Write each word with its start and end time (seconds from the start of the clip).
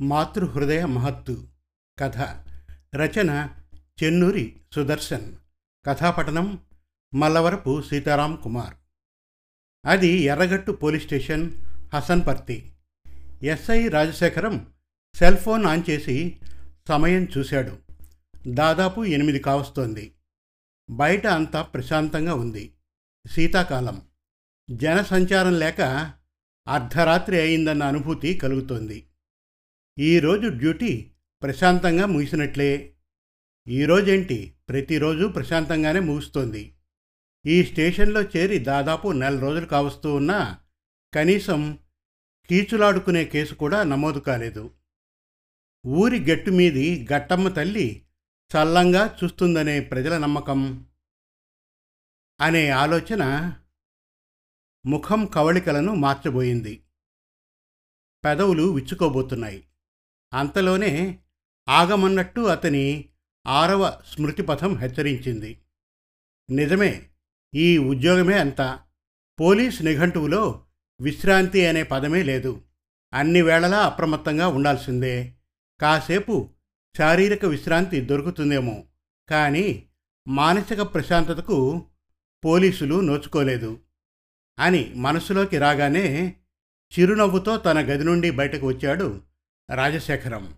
మాతృహృదయ 0.00 0.84
మహత్తు. 0.84 1.48
కథ. 1.98 2.18
రచన 2.96 3.50
చెన్నూరి 4.04 4.60
సుదర్శన్. 4.74 5.34
కథాపఠనం 5.86 6.58
మల్లవరపు 7.14 7.82
సీతారాం 7.82 8.36
కుమార్. 8.36 8.74
అది 9.86 10.08
Erragattu 10.08 10.72
police 10.72 11.04
station 11.04 11.50
Hasanparthy 11.94 12.72
SI 13.42 13.88
Rajasekharam 13.88 14.72
cell 15.14 15.36
phone 15.36 15.66
on 15.66 15.82
చేసి 15.90 16.40
సమయం 16.88 17.28
చూశాడు. 17.38 17.78
దాదాపు 18.48 19.04
ఎనిమిది 19.04 19.38
కావస్తోంది. 19.38 20.14
బయట 20.90 21.26
అంతా 21.26 21.62
ప్రశాంతంగా 21.62 22.34
ఉంది. 22.34 22.74
శీతాకాలం. 23.30 24.02
జనసంచారం 24.70 25.58
లేక 25.58 25.80
అర్ధరాత్రి 26.68 27.40
అయిందన్న 27.40 27.82
అనుభూతి 27.82 28.34
కలుగుతోంది. 28.34 29.08
ఈరోజు 29.98 30.48
డ్యూటీ 30.48 31.12
ప్రశాంతంగా 31.42 32.06
ముగిసినట్లే. 32.06 32.96
ఈరోజేంటి 33.68 34.54
ప్రతిరోజు 34.68 35.26
ప్రశాంతంగానే 35.26 36.00
ముగుస్తోంది. 36.00 36.76
ఈ 37.46 37.64
స్టేషన్లో 37.64 38.22
చేరి 38.22 38.58
దాదాపు 38.58 39.08
నెల 39.08 39.38
రోజులు 39.38 39.66
కావస్తూ 39.66 40.14
ఉన్నా 40.14 40.58
కనీసం 41.14 41.78
కీచులాడుకునే 42.48 43.24
కేసు 43.24 43.54
కూడా 43.54 43.82
నమోదు 43.82 44.18
కాలేదు. 44.18 44.74
ఊరి 45.86 46.32
గట్టు 46.32 46.50
మీది 46.50 47.08
గట్టమ్మ 47.12 47.48
తల్లి 47.48 48.06
చల్లంగా 48.56 49.18
చూస్తుందనే 49.24 49.80
ప్రజల 49.80 50.18
నమ్మకం 50.18 50.86
అనే 52.40 52.68
ఆలోచన 52.68 53.54
ముఖం 54.86 55.26
కవళికలను 55.26 55.94
మార్చబోయింది. 55.94 56.82
పెదవులు 58.24 58.62
విచ్చుకోబోతున్నాయి. 58.62 59.66
అంతలోనే 60.32 61.18
ఆగమన్నట్టు 61.68 62.40
అతని 62.40 63.08
ఆరవ 63.46 64.00
స్మృతిపథం 64.14 64.76
హెచ్చరించింది. 64.76 65.62
నిజమే 66.50 67.08
ఈ 67.54 67.78
ఉద్యోగమే 67.78 68.38
అంతా. 68.38 68.78
పోలీస్ 69.40 69.82
నిఘంటువులో 69.82 70.64
విశ్రాంతి 71.00 71.66
అనే 71.66 71.82
పదమే 71.82 72.22
లేదు. 72.22 72.62
అన్ని 73.14 73.42
వేళలా 73.42 73.78
అప్రమత్తంగా 73.78 74.48
ఉండాల్సిందే. 74.48 75.34
కాసేపు 75.80 76.50
శారీరక 76.98 77.44
విశ్రాంతి 77.44 78.00
దొరుకుతుందేమో. 78.00 78.84
కానీ 79.28 79.88
మానసిక 80.28 80.82
ప్రశాంతతకు 80.82 81.86
పోలీసులు 82.44 83.00
నోచుకోలేదు. 83.00 83.80
అని 84.58 84.92
మనసులోకి 84.96 85.58
రాగానే 85.58 86.36
చిరునవ్వుతో 86.98 87.56
తన 87.56 87.80
గది 87.80 88.04
నుండి 88.04 88.30
బయటకు 88.30 88.66
వచ్చాడు 88.66 89.31
రాజశేఖరం. 89.70 90.54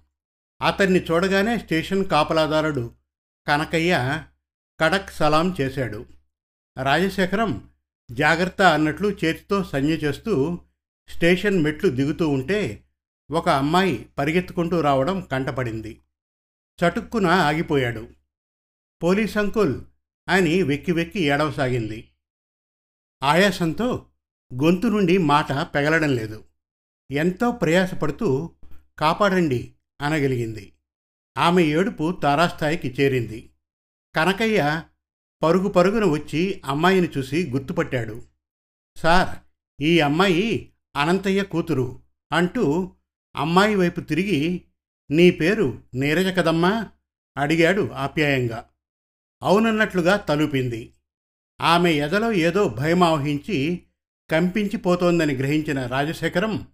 అతన్ని 0.63 1.05
చూడగానే 1.05 1.59
స్టేషన్ 1.59 2.05
కాపలాదారుడు 2.05 2.95
కనకయ్య 3.47 4.25
కడక్ 4.81 5.11
సలాం 5.11 5.57
చేశాడు. 5.61 6.07
రాజశేఖరం 6.83 7.71
జాగ్రత్త 8.13 8.63
అన్నట్లు 8.63 9.09
చేతితో 9.09 9.65
సంజ్ఞ 9.65 9.89
చేస్తూ 9.89 10.59
స్టేషన్ 11.09 11.63
మెట్లు 11.63 11.91
దిగుతూ 11.91 12.29
ఉంటే 12.29 12.85
ఒక 13.31 13.49
అమ్మాయి 13.49 14.09
పరిగెత్తుకుంటూ 14.19 14.81
రావడం 14.81 15.21
కంటపడింది. 15.21 16.01
చటుక్కున 16.79 17.27
ఆగిపోయాడు. 17.27 18.09
పోలీస్ 19.03 19.37
అంకుల్ 19.37 19.83
అని 20.29 20.63
వెక్కి 20.63 20.93
వెక్కి 20.93 21.21
ఏడవసాగింది. 21.21 22.11
ఆయాసంతో 23.23 24.07
గొంతు 24.63 24.87
నుండి 24.87 25.19
మాట 25.19 25.53
పెగలడం 25.53 26.17
లేదు. 26.17 26.45
ఎంతో 27.11 27.51
ప్రయాసపడుతూ 27.51 28.51
కాపాడండి 28.99 29.75
అనగలిగింది. 30.01 30.73
ఆమె 31.39 31.63
ఏడుపు 31.63 32.21
తారాస్థాయికి 32.23 32.97
చేరింది. 33.01 33.51
కనకయ్య 34.17 34.83
పరుగు 35.43 35.69
పరుగున 35.69 36.05
వచ్చి 36.05 36.63
అమ్మాయిని 36.65 37.09
చూసి 37.19 37.51
గుర్తుపట్టాడు. 37.51 38.23
సార్ 38.97 39.39
ఈ 39.83 40.01
అమ్మాయి 40.01 40.73
అనంతయ్య 40.97 41.43
కూతురు 41.43 42.03
అంటూ 42.33 42.93
అమ్మాయి 43.37 43.75
వైపు 43.75 44.01
తిరిగి 44.01 44.65
నీ 45.11 45.31
పేరు 45.31 45.83
నీరజ 45.95 46.37
కదమ్మా? 46.37 46.89
అడిగాడు 47.37 47.91
ఆప్యాయంగా. 47.93 48.69
అవునన్నట్లుగా 49.43 50.17
తలుపింది. 50.17 50.95
ఆమె 51.61 51.93
ఎదలో 51.93 52.33
ఏదో 52.33 52.69
భయం 52.69 53.03
ఆవహించి 53.03 53.83
కంపించిపోతోందని 54.31 55.35
గ్రహించిన 55.35 55.87
రాజశేఖరం 55.87 56.69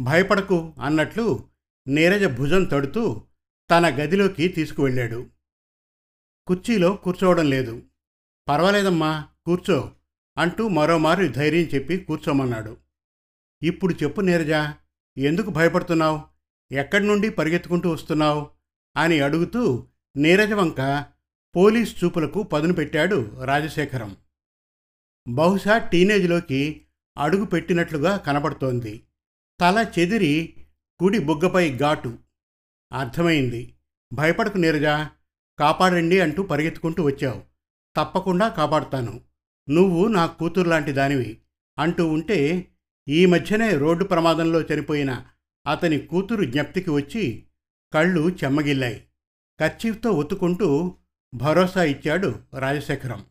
భయపడకు 0.00 0.72
అన్నట్లు 0.82 1.51
నీరజ 1.88 2.24
భుజం 2.24 2.64
తడుతూ 2.64 3.22
తన 3.70 3.88
గదిలోకి 3.88 4.48
తీసుకువెళ్ళాడు. 4.48 5.30
కుర్చీలో 6.46 6.96
కూర్చోవడం 6.96 7.50
లేదు. 7.50 7.82
పర్వాలేదమ్మా 8.48 9.28
కూర్చో 9.46 9.92
అంటూ 10.38 10.68
మరోమారు 10.68 11.26
ధైర్యం 11.26 11.62
చెప్పి 11.62 11.98
కూర్చోమన్నాడు. 11.98 12.76
ఇప్పుడు 13.62 13.94
చెప్పు 13.94 14.20
నీరజ 14.20 14.74
ఎందుకు 15.18 15.50
భయపడుతున్నావు? 15.50 16.22
ఎక్కడి 16.74 17.06
నుండి 17.06 17.28
పరిగెత్తుకుంటూ 17.28 17.90
వస్తున్నావు? 17.90 18.50
అని 18.96 19.20
అడుగుతూ 19.20 19.88
నీరజ 20.16 20.52
వంక 20.52 21.06
పోలీస్ 21.56 22.04
చూపులకు 22.04 22.42
పదును 22.42 22.72
పెట్టాడు 22.72 23.44
రాజశేఖరం. 23.44 24.16
బహుశా 25.28 25.78
టీనేజ్లోకి 25.78 26.86
అడుగు 27.18 27.44
పెట్టినట్లుగా 27.44 28.16
కనబడుతోంది 28.16 29.06
తల 29.60 29.92
చెదిరి 29.98 30.61
కుడి 31.02 31.18
బుగ్గపై 31.18 31.76
ఘాటు. 31.76 32.18
అర్థమైంది. 32.92 33.74
భయపడకు 34.12 34.58
నీరజా. 34.58 35.10
కాపాడండి 35.58 36.20
అంటూ 36.20 36.42
పరిగెత్తుకుంటూ 36.42 37.02
వచ్చావు. 37.02 37.42
తప్పకుండా 37.96 38.48
కాపాడుతాను. 38.48 39.20
నువ్వు 39.70 40.08
నా 40.08 40.26
కూతురు 40.26 40.68
లాంటి 40.68 40.92
దానివి 40.92 41.40
అంటూ 41.78 42.08
ఉంటే 42.08 42.68
ఈ 43.08 43.26
మధ్యనే 43.26 43.76
రోడ్డు 43.76 44.04
ప్రమాదంలో 44.04 44.62
చనిపోయిన 44.62 45.24
అతని 45.70 45.98
కూతురు 45.98 46.44
జ్ఞప్తికి 46.44 46.90
వచ్చి 46.90 47.46
కళ్ళు 47.92 48.28
చెమ్మగిల్లాయి. 48.44 49.06
కర్చీఫ్తో 49.60 50.10
ఒత్తుకుంటూ 50.10 50.96
భరోసా 51.34 51.82
ఇచ్చాడు 51.82 52.38
రాజశేఖరం. 52.58 53.26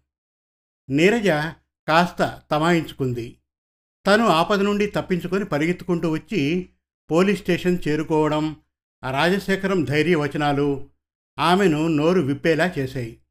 నీరజ 0.89 1.27
కాస్త 1.87 2.41
తమాయించుకుంది. 2.51 3.37
తను 4.07 4.25
ఆపద 4.25 4.61
నుండి 4.61 4.85
తప్పించుకొని 4.85 5.45
పరిగెత్తుకుంటూ 5.45 6.11
వచ్చి 6.11 6.69
పోలీస్ 7.11 7.41
స్టేషన్ 7.41 7.77
చేరుకోవడం 7.87 8.55
రాజశేఖరం 9.11 9.83
ధైర్య 9.83 10.15
వచనాలు 10.15 10.89
ఆమెను 11.39 11.87
నోరు 11.87 12.21
విప్పేలా 12.21 12.73
చేశాయి. 12.79 13.21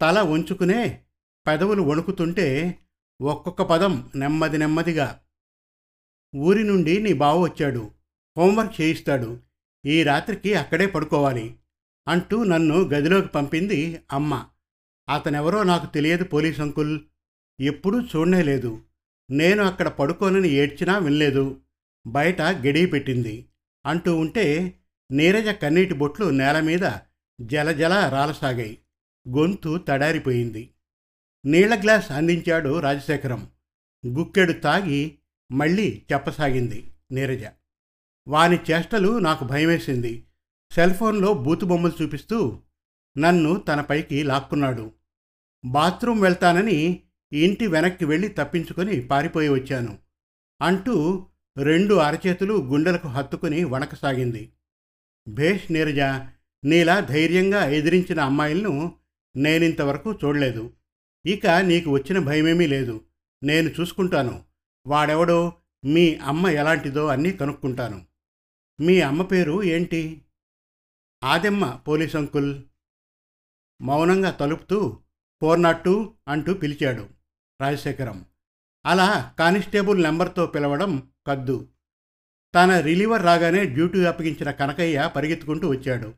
తల 0.00 0.20
వంచుకునే 0.20 1.04
పెదవులు 1.46 1.82
వణుకుతుంటే 1.82 2.78
ఒక్కొక్క 3.22 3.62
పదం 3.62 4.10
నెమ్మది 4.16 4.58
నెమ్మదిగా 4.58 5.20
ఊరి 6.36 6.64
నుండి 6.64 7.00
నీ 7.00 7.12
బావ 7.12 7.40
వచ్చాడు 7.40 7.90
హోంవర్క్ 8.38 8.80
చేయిస్తాడు 8.80 9.40
ఈ 9.86 10.02
రాత్రికి 10.02 10.54
అక్కడే 10.54 10.86
పడుకోవాలి 10.86 11.56
అంటూ 12.08 12.44
నన్ను 12.44 12.82
గదిలోకి 12.82 13.28
పంపింది 13.28 14.00
అమ్మ. 14.12 14.46
అతనెవరో 15.08 15.62
నాకు 15.62 15.94
తెలియదు 15.94 16.24
పోలీస్ 16.24 16.60
అంకుల్ 16.60 17.00
ఎప్పుడూ 17.60 18.00
చూడనే 18.00 18.42
లేదు. 18.42 18.80
నేను 19.30 19.62
అక్కడ 19.62 19.88
పడుకోనని 19.88 20.48
ఏడ్చినా 20.48 20.98
వినలేదు. 20.98 21.60
బయట 22.06 22.42
గడియ 22.42 22.86
పెట్టింది 22.86 23.48
అంటూ 23.86 24.16
ఉంటే 24.16 24.78
నీరజ 25.10 25.48
కన్నీటి 25.48 25.94
బొట్లు 25.94 26.30
నేల 26.30 26.60
మీద 26.60 26.90
జలజల 27.40 28.08
రాలసాగాయి. 28.08 28.78
గొంతు 29.28 29.78
తడారిపోయింది. 29.78 30.70
నీళ్ళ 31.44 31.82
గ్లాస్ 31.82 32.12
అందించాడు 32.12 32.80
రాజశేఖరం. 32.80 33.48
గుక్కెడు 34.06 34.52
తాగి 34.52 35.18
మళ్ళీ 35.52 36.02
చెప్పసాగింది 36.12 36.94
నీరజ. 37.12 37.42
వాని 38.28 38.58
చేష్టలు 38.70 39.18
నాకు 39.18 39.44
భయమేసింది. 39.44 40.26
సెల్ 40.70 40.94
ఫోన్లో 40.94 41.34
బూతు 41.34 41.64
బొమ్మలు 41.64 42.02
చూపిస్తూ 42.02 42.60
నన్ను 43.18 43.56
తన 43.56 43.80
పైకి 43.80 44.22
లాక్కున్నాడు. 44.22 44.92
బాత్రూం 45.64 46.20
వెళ్తానని 46.20 47.02
ఇంటి 47.32 47.66
వెనక్కి 47.66 48.04
వెళ్ళి 48.04 48.28
తప్పించుకొని 48.28 49.00
పారిపోయి 49.00 49.48
వచ్చాను 49.48 49.98
అంటూ 50.62 51.26
రెండు 51.58 51.94
అరచేతులు 51.94 52.54
గుండెలకు 52.54 53.08
హత్తుకుని 53.08 53.64
వణకసాగింది. 53.64 54.52
భేష్ 55.28 55.72
నీరజ 55.72 55.98
నీలా 56.64 57.00
ధైర్యంగా 57.00 57.64
ఎదిరించిన 57.64 58.20
అమ్మాయిలను 58.20 58.94
నేనింతవరకు 59.36 60.12
చూడలేదు. 60.12 60.72
ఇక 61.26 61.46
నీకు 61.46 61.90
వచ్చిన 61.90 62.18
భయమేమీ 62.18 62.66
లేదు. 62.66 63.04
నేను 63.44 63.70
చూసుకుంటాను. 63.80 64.44
వాడెవడో 64.86 65.52
మీ 65.84 66.14
అమ్మ 66.14 66.48
ఎలాంటిదో 66.48 67.06
అన్నీ 67.06 67.32
కనుక్కుంటాను. 67.32 68.06
మీ 68.80 69.00
అమ్మ 69.00 69.22
పేరు 69.22 69.62
ఏంటి? 69.62 70.22
Ademma 71.24 71.70
police 71.70 72.16
uncle. 72.16 72.62
మౌనంగా 73.82 74.30
తలుపుతూ 74.30 74.98
ఫోర్ 75.40 75.62
నాట్ 75.62 75.84
టూ 75.84 76.14
అంటూ 76.28 76.54
పిలిచాడు 76.54 77.08
రాజశేఖరం. 77.60 78.24
అలా 78.86 79.34
కానిస్టేబుల్ 79.38 80.02
నెంబర్తో 80.02 80.46
పిలవడం 80.46 81.08
కద్దు. 81.26 81.68
తన 82.54 82.80
రిలీవర్ 82.80 83.22
రాగానే 83.22 83.64
డ్యూటీ 83.64 84.04
అప్పగించిన 84.04 84.50
కనకయ్య 84.50 85.10
పరిగెత్తుకుంటూ 85.16 85.68
వచ్చాడు. 85.68 86.14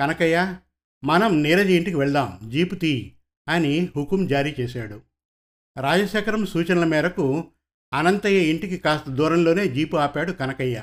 కనకయ్య 0.00 0.56
మనం 1.04 1.42
నీరజ్ 1.42 1.70
ఇంటికి 1.70 1.96
వెళ్దాం 1.96 2.50
జీపు 2.50 2.74
తీ 2.74 3.12
అని 3.48 3.88
హుకుం 3.96 4.26
జారీ 4.26 4.54
చేశాడు. 4.60 5.00
రాజశేఖరం 5.80 6.46
సూచనల 6.46 6.84
మేరకు 6.84 7.44
అనంతయ్య 7.92 8.50
ఇంటికి 8.50 8.76
కాస్త 8.76 9.10
దూరంలోనే 9.10 9.68
జీపు 9.68 9.96
ఆపాడు 9.96 10.32
కనకయ్య. 10.32 10.82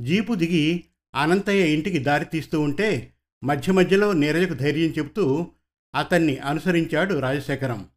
జీపు 0.00 0.34
దిగి 0.34 0.84
అనంతయ్య 1.14 1.74
ఇంటికి 1.74 1.98
దారి 1.98 2.24
తీస్తూ 2.24 2.60
ఉంటే 2.60 3.12
మధ్య 3.44 3.72
మధ్యలో 3.72 4.12
నీరజకు 4.12 4.54
ధైర్యం 4.54 4.90
చెబుతూ 4.90 5.52
అతన్ని 5.94 6.38
అనుసరించాడు 6.38 7.18
రాజశేఖరం. 7.18 7.88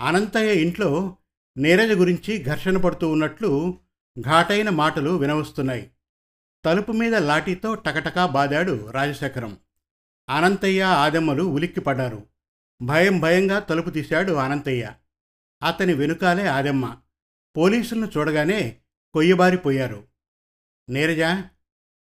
అనంతయ్య 0.00 0.62
ఇంట్లో 0.62 1.16
నీరజ 1.56 1.90
గురించి 1.90 2.42
ఘర్షణ 2.42 2.76
పడుతూ 2.76 3.08
ఉన్నట్లు 3.08 3.78
ఘాటైన 4.20 4.70
మాటలు 4.70 5.10
వినవస్తున్నాయి. 5.10 5.90
తలుపు 6.64 6.92
మీద 6.92 7.14
లాఠీతో 7.14 7.74
టకటకా 7.74 8.26
బాదాడు 8.26 8.90
రాజశేఖరం. 8.90 9.58
అనంతయ్య 10.28 10.82
ఆదెమ్మలు 10.82 11.42
ఉలిక్కిపడ్డారు 11.42 12.26
భయం 12.82 13.20
భయంగా 13.20 13.58
తలుపు 13.58 13.90
తీశాడు 13.90 14.32
అనంతయ్య 14.32 14.92
అతని 15.62 15.92
వెనుకాలే 15.92 16.46
ఆదెమ్మ. 16.46 16.96
పోలీసులను 17.56 18.10
చూడగానే 18.16 18.80
కొయ్యబారిపోయారు. 19.12 20.04
నీరజ 20.88 21.42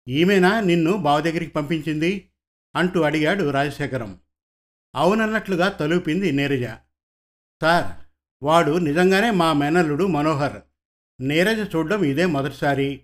ఈమెనా 0.07 0.59
నిన్ను 0.59 0.93
బావ 0.93 1.21
దగ్గరికి 1.21 1.51
పంపించింది? 1.51 2.31
అంటూ 2.75 3.01
అడిగాడు 3.01 3.49
రాజశేఖరం. 3.49 4.19
అవునన్నట్లుగా 4.95 5.69
తలుపింది 5.69 6.31
నీరజ. 6.31 6.63
సార్ 7.61 8.05
వాడు 8.43 8.71
నిజంగానే 8.71 9.31
మా 9.31 9.53
మేనల్లుడు 9.53 10.07
మనోహర్. 10.07 10.61
నీరజ 11.21 11.75
చూడడం 11.75 12.03
ఇదే 12.03 12.25
మొదటిసారి. 12.25 13.01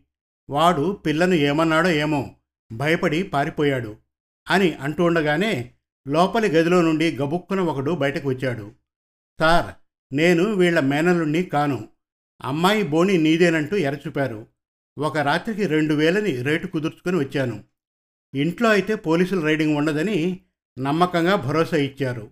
వాడు 0.49 0.91
పిల్లను 1.05 1.33
ఏమన్నాడో 1.33 1.89
ఏమో 1.89 2.35
భయపడి 2.71 3.23
పారిపోయాడు 3.23 3.97
అని 4.49 4.73
అంటూ 4.73 5.03
ఉండగానే 5.03 5.73
లోపలి 6.07 6.47
గదిలో 6.47 6.81
నుండి 6.81 7.17
గబుక్కున 7.17 7.59
ఒకడు 7.59 7.91
బయటకు 7.91 8.29
వచ్చాడు. 8.29 8.71
సార్ 9.39 9.75
నేను 10.13 10.43
వీళ్ళ 10.43 10.79
మేనలుణ్ణి 10.79 11.43
కాను. 11.43 11.87
అమ్మాయి 12.41 12.83
బోని 12.83 13.17
నీదేనంటూ 13.17 13.77
ఎరచూపారు 13.77 14.47
ఒక 14.99 15.17
రాత్రికి 15.17 15.67
రెండు 15.67 15.93
వేలని 15.93 16.41
రేటు 16.41 16.67
కుదుర్చుకొని 16.67 17.17
వచ్చాను. 17.17 17.63
ఇంట్లో 18.35 18.69
అయితే 18.69 18.95
పోలీసుల 18.95 19.43
రైడింగ్ 19.43 19.77
ఉండదని 19.77 20.39
నమ్మకంగా 20.79 21.35
భరోసా 21.35 21.77
ఇచ్చారు. 21.77 22.31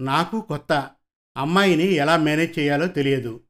నాకు 0.00 0.40
కొత్త. 0.40 0.90
అమ్మాయిని 1.36 1.84
ఎలా 1.84 2.16
మేనేజ్ 2.16 2.58
చేయాలో 2.58 2.86
తెలియదు. 2.86 3.40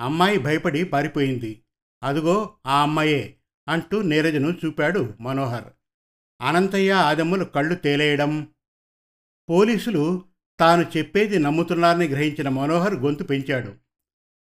అమ్మాయి 0.00 0.38
భయపడి 0.38 0.84
పారిపోయింది. 0.84 1.62
అదుగో 2.02 2.56
ఆ 2.66 2.82
అమ్మాయే 2.82 3.36
అంటూ 3.68 4.02
నీరజను 4.02 4.56
చూపాడు 4.64 5.14
మనోహర్. 5.20 5.64
అనంతయ్య 6.42 6.92
ఆదమ్ములు 6.92 7.44
కళ్ళు 7.44 7.74
తేలేయడం. 7.74 8.48
పోలీసులు 9.50 10.24
తాను 10.60 10.86
చెప్పేది 10.96 11.38
నమ్ముతున్నారని 11.38 12.08
గ్రహించిన 12.08 12.48
మనోహర్ 12.48 12.94
గొంతు 12.94 13.22
పెంచాడు. 13.24 13.74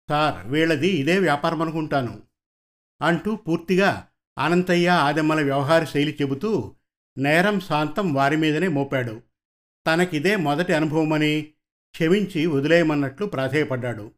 సార్ 0.09 0.47
వీళ్ళది 0.47 0.89
ఇదే 0.89 1.19
వ్యాపారం 1.19 1.63
అనుకుంటాను 1.63 2.23
అంటూ 3.03 3.37
పూర్తిగా 3.37 4.09
అనంతయ్య 4.39 4.89
ఆదమ్మల 4.89 5.43
వ్యవహార 5.43 5.85
శైలి 5.85 6.19
చెబుతూ 6.23 6.75
నేరం 7.19 7.61
శాంతం 7.61 8.15
వారి 8.15 8.37
మీదనే 8.37 8.69
మోపాడు. 8.69 9.23
తనకిదే 9.87 10.37
మొదటి 10.37 10.73
అనుభవమని 10.73 11.43
క్షమించి 11.91 12.47
వదిలేయమన్నట్లు 12.47 13.27
ప్రాధేయపడ్డాడు. 13.27 14.11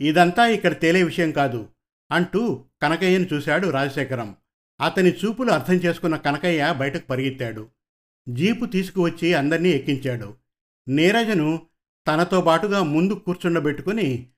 ఇదంతా 0.00 0.46
ఇక్కడ 0.46 0.80
తేలే 0.80 1.02
విషయం 1.02 1.32
కాదు 1.32 1.68
అంటూ 2.12 2.64
కనకయ్యను 2.82 3.26
చూశాడు 3.32 3.68
రాజశేఖరం. 3.68 4.36
అతని 4.80 5.12
చూపులు 5.12 5.50
అర్థం 5.50 5.74
చేసుకున్న 5.74 6.16
కనకయ్య 6.16 6.74
బయటకు 6.78 7.06
పరిగెత్తాడు. 7.06 7.68
జీపు 8.28 8.64
తీసుకువచ్చి 8.64 9.34
అందర్నీ 9.34 9.68
ఎక్కించాడు. 9.68 10.34
నీరజను 10.88 11.66
తనతో 12.06 12.40
పాటుగా 12.40 12.82
ముందు 12.82 13.12
కూర్చుండబెట్టుకుని 13.12 14.30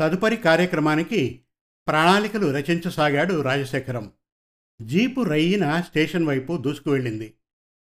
తదుపరి 0.00 0.36
కార్యక్రమానికి 0.36 1.42
ప్రణాళికలు 1.88 2.46
రచించసాగాడు 2.46 3.42
రాజశేఖరం. 3.42 4.12
జీపు 4.82 5.20
రయ్యిన 5.20 5.80
స్టేషన్ 5.80 6.26
వైపు 6.26 6.56
దూసుకువెళ్ళింది. 6.56 7.34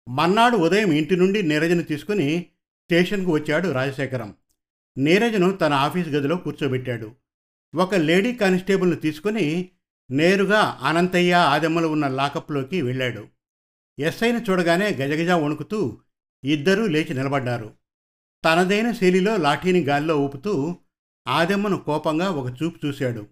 మన్నాడు 0.09 0.57
ఉదయం 0.57 0.93
ఇంటి 0.93 1.17
నుండి 1.17 1.43
నీరజను 1.43 1.83
తీసుకుని 1.83 2.47
స్టేషన్కు 2.85 3.31
వచ్చాడు 3.31 3.73
రాజశేఖరం. 3.73 4.35
నీరజను 4.99 5.51
తన 5.51 5.73
ఆఫీస్ 5.73 6.09
గదిలో 6.09 6.37
కూర్చోబెట్టాడు. 6.37 7.15
ఒక 7.75 7.95
లేడీ 7.95 8.35
కానిస్టేబుల్ను 8.35 8.97
తీసుకుని 8.97 9.71
నేరుగా 10.11 10.79
అనంతయ్య 10.83 11.35
ఆదెమ్మలు 11.35 11.89
ఉన్న 11.89 12.09
లాకప్లోకి 12.09 12.83
వెళ్ళాడు. 12.83 13.29
ఎస్ఐని 13.99 14.43
చూడగానే 14.43 14.89
గజగజ 14.91 15.31
వణుకుతూ 15.31 15.99
ఇద్దరూ 16.45 16.87
లేచి 16.87 17.15
నిలబడ్డారు. 17.15 17.75
తనదైన 18.45 18.93
శైలిలో 18.93 19.37
లాఠీని 19.37 19.81
గాల్లో 19.81 20.19
ఊపుతూ 20.19 20.77
ఆదెమ్మను 21.29 21.77
కోపంగా 21.77 22.31
ఒక 22.31 22.63
చూపు 22.63 22.87
చూశాడు. 22.87 23.27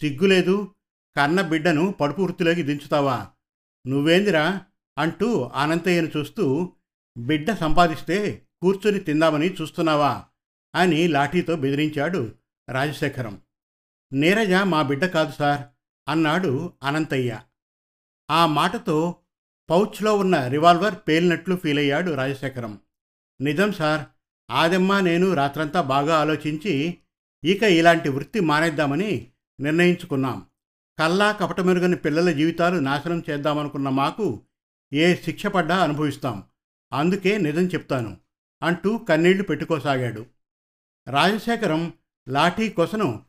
సిగ్గులేదు 0.00 0.74
కన్న 1.16 1.40
బిడ్డను 1.40 1.92
పడుపు 1.92 2.22
వృత్తిలోకి 2.22 2.62
దించుతావా? 2.62 3.28
నువ్వేందిరా? 3.86 4.60
అంటూ 4.98 5.42
అనంతయ్యను 5.42 6.10
చూస్తూ 6.16 6.72
బిడ్డ 7.16 7.52
సంపాదిస్తే 7.52 8.42
కూర్చొని 8.62 9.00
తిందామని 9.00 9.54
చూస్తున్నావా? 9.54 10.24
అని 10.74 11.08
లాఠీతో 11.08 11.56
బెదిరించాడు 11.56 12.32
రాజశేఖరం. 12.70 13.40
నీరజ 14.12 14.52
మా 14.52 14.82
బిడ్డ 14.82 15.04
కాదు 15.04 15.32
సార్ 15.32 15.60
అన్నాడు 16.08 16.72
అనంతయ్య. 16.82 17.40
ఆ 18.30 18.46
మాటతో 18.46 19.16
పౌచ్లో 19.70 20.16
ఉన్న 20.16 20.48
రివాల్వర్ 20.48 20.94
పేలినట్లు 21.08 21.56
ఫీల్ 21.56 21.78
అయ్యాడు 21.78 22.10
రాజశేఖరం. 22.10 22.78
నిజం 23.40 23.72
సార్ 23.72 24.06
ఆదమ్మ 24.50 25.00
నేను 25.00 25.34
రాత్రంతా 25.34 25.80
బాగా 25.80 26.16
ఆలోచించి 26.16 26.98
ఇక 27.44 27.62
ఇలాంటి 27.62 28.08
వృత్తి 28.08 28.40
మానేద్దామని 28.40 29.30
నిర్ణయించుకున్నాం. 29.60 30.46
కల్లా 30.98 31.32
కపటమెరుగని 31.32 31.96
పిల్లల 31.96 32.32
జీవితాలు 32.32 32.80
నాశనం 32.80 33.22
చేద్దామనుకున్న 33.30 33.88
మాకు 33.88 34.40
ఏ 34.92 35.14
శిక్ష 35.14 35.46
పడ్డా 35.46 35.78
అనుభవిస్తాం. 35.78 36.44
అందుకే 36.92 37.38
నిజం 37.38 37.62
చెప్తాను 37.62 38.16
అంటూ 38.62 38.98
కన్నీళ్ళు 38.98 39.42
పెట్టుకోసాగాడు. 39.42 40.33
రాజశేఖరం 41.08 41.92
లాఠీ 42.28 42.68
కొసను 42.68 43.24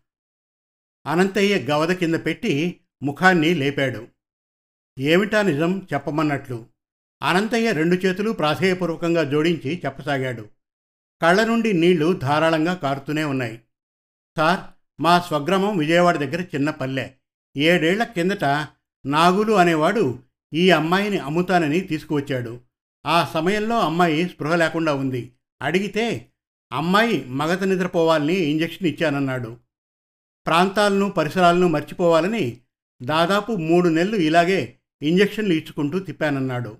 అనంతయ్య 1.07 1.57
గవద 1.57 1.91
కింద 1.91 2.15
పెట్టి 2.15 2.81
ముఖాన్ని 3.03 3.53
లేపాడు. 3.53 4.07
ఏమిటా 4.99 5.41
నిజం 5.41 5.87
చెప్పమన్నట్లు? 5.93 6.65
అనంతయ్య 7.23 7.71
రెండు 7.71 7.95
చేతులు 7.95 8.31
ప్రాధేయపూర్వకంగా 8.31 9.23
జోడించి 9.23 9.81
చెప్పసాగాడు. 9.85 10.49
కళ్ళ 11.21 11.43
నుండి 11.43 11.73
నీళ్ళు 11.73 12.13
ధారాళంగా 12.13 12.73
కారుతూనే 12.73 13.23
ఉన్నాయి. 13.23 13.61
సార్ 14.37 14.59
మా 15.01 15.19
స్వగ్రామం 15.19 15.77
విజయవాడ 15.77 16.17
దగ్గర 16.17 16.41
చిన్న 16.41 16.69
పల్లె. 16.69 17.09
ఏడేళ్ళ 17.57 18.03
కిందట 18.03 18.45
నాగులు 19.05 19.53
అనేవాడు 19.53 20.19
ఈ 20.53 20.69
అమ్మాయిని 20.69 21.17
అమ్ముతానని 21.17 21.81
తీసుకువచ్చాడు. 21.81 22.61
ఆ 23.05 23.31
సమయంలో 23.33 23.79
అమ్మాయి 23.79 24.29
స్పృహ 24.29 24.55
లేకుండా 24.55 24.93
ఉంది. 24.93 25.31
అడిగితే 25.61 26.31
అమ్మాయి 26.71 27.25
మగత 27.25 27.63
నిద్రపోవాలని 27.63 28.33
ఇంజెక్షన్ 28.33 28.87
ఇచ్చానన్నాడు. 28.87 29.57
ప్రాంతాలను 30.45 31.09
పరిసరాలను 31.09 31.67
మర్చిపోవాలని 31.67 32.61
దాదాపు 33.03 33.51
మూడు 33.51 33.89
నెలలు 33.89 34.15
ఇలాగే 34.15 34.77
ఇంజెక్షన్లు 35.01 35.53
ఇచ్చుకుంటూ 35.53 35.99
తిప్పానన్నాడు. 35.99 36.77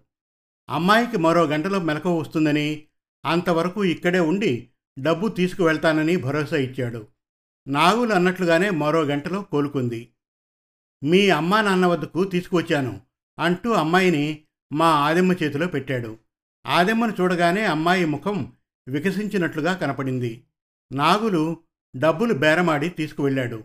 అమ్మాయికి 0.70 1.18
మరో 1.18 1.44
గంటలో 1.44 1.80
మెలకు 1.80 2.20
వస్తుందని 2.20 2.84
అంతవరకు 3.26 3.86
ఇక్కడే 3.86 4.20
ఉండి 4.20 4.70
డబ్బు 5.00 5.28
తీసుకువెళ్తానని 5.28 6.16
భరోసా 6.16 6.58
ఇచ్చాడు. 6.58 7.08
నాగులు 7.68 8.14
అన్నట్లుగానే 8.14 8.70
మరో 8.70 9.02
గంటలో 9.04 9.42
కోలుకుంది. 9.42 10.10
మీ 11.04 11.30
అమ్మా 11.30 11.62
నాన్న 11.62 11.86
వద్దకు 11.86 12.24
తీసుకువచ్చాను 12.24 13.02
అంటూ 13.40 13.72
అమ్మాయిని 13.72 14.44
మా 14.74 14.86
ఆదెమ్మ 14.86 15.32
చేతిలో 15.32 15.68
పెట్టాడు. 15.68 16.18
ఆదెమ్మను 16.66 17.14
చూడగానే 17.22 17.64
అమ్మాయి 17.64 18.06
ముఖం 18.06 18.54
వికసించినట్లుగా 18.88 19.74
కనపడింది. 19.74 20.44
నాగులు 20.92 21.64
డబ్బులు 21.96 22.34
బేరమాడి 22.34 22.90
తీసుకువెళ్ళాడు. 22.90 23.64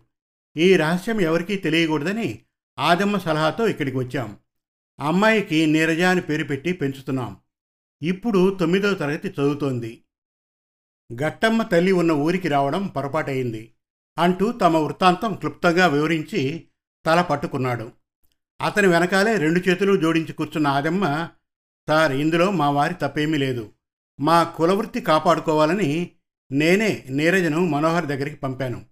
ఈ 0.56 0.76
రహస్యం 0.76 1.20
ఎవరికీ 1.20 1.56
తెలియకూడదని 1.56 2.42
ఆదమ్మ 2.78 3.18
సలహాతో 3.18 3.66
ఇక్కడికి 3.68 3.96
వచ్చాం. 3.96 4.38
అమ్మాయికి 5.00 5.66
నీరజ 5.66 6.00
అని 6.00 6.20
పేరు 6.20 6.44
పెట్టి 6.44 6.72
పెంచుతున్నాం. 6.72 7.36
ఇప్పుడు 8.02 8.56
తొమ్మిదవ 8.60 8.94
తరగతి 8.94 9.28
చదువుతోంది. 9.28 10.04
గట్టమ్మ 11.22 11.62
తల్లి 11.62 11.92
ఉన్న 11.92 12.12
ఊరికి 12.12 12.48
రావడం 12.48 12.86
పొరపాటయింది 12.86 13.74
అంటూ 14.18 14.52
తమ 14.52 14.76
వృత్తాంతం 14.76 15.34
క్లుప్తంగా 15.34 15.86
వివరించి 15.86 16.68
తల 17.06 17.22
పట్టుకున్నాడు. 17.22 17.92
అతని 18.62 18.86
వెనకాలే 18.86 19.36
రెండు 19.36 19.68
చేతులు 19.68 19.96
జోడించి 19.96 20.32
కూర్చున్న 20.32 20.66
ఆదమ్మ 20.66 21.28
సార్ 21.88 22.12
ఇందులో 22.12 22.50
మా 22.50 22.70
వారి 22.70 22.94
తప్పేమీ 22.94 23.38
లేదు. 23.38 23.72
మా 24.20 24.44
కులవృత్తి 24.44 25.00
కాపాడుకోవాలని 25.00 26.10
నేనే 26.52 27.06
నీరజను 27.10 27.60
మనోహర్ 27.64 28.06
దగ్గరికి 28.06 28.36
పంపాను. 28.36 28.86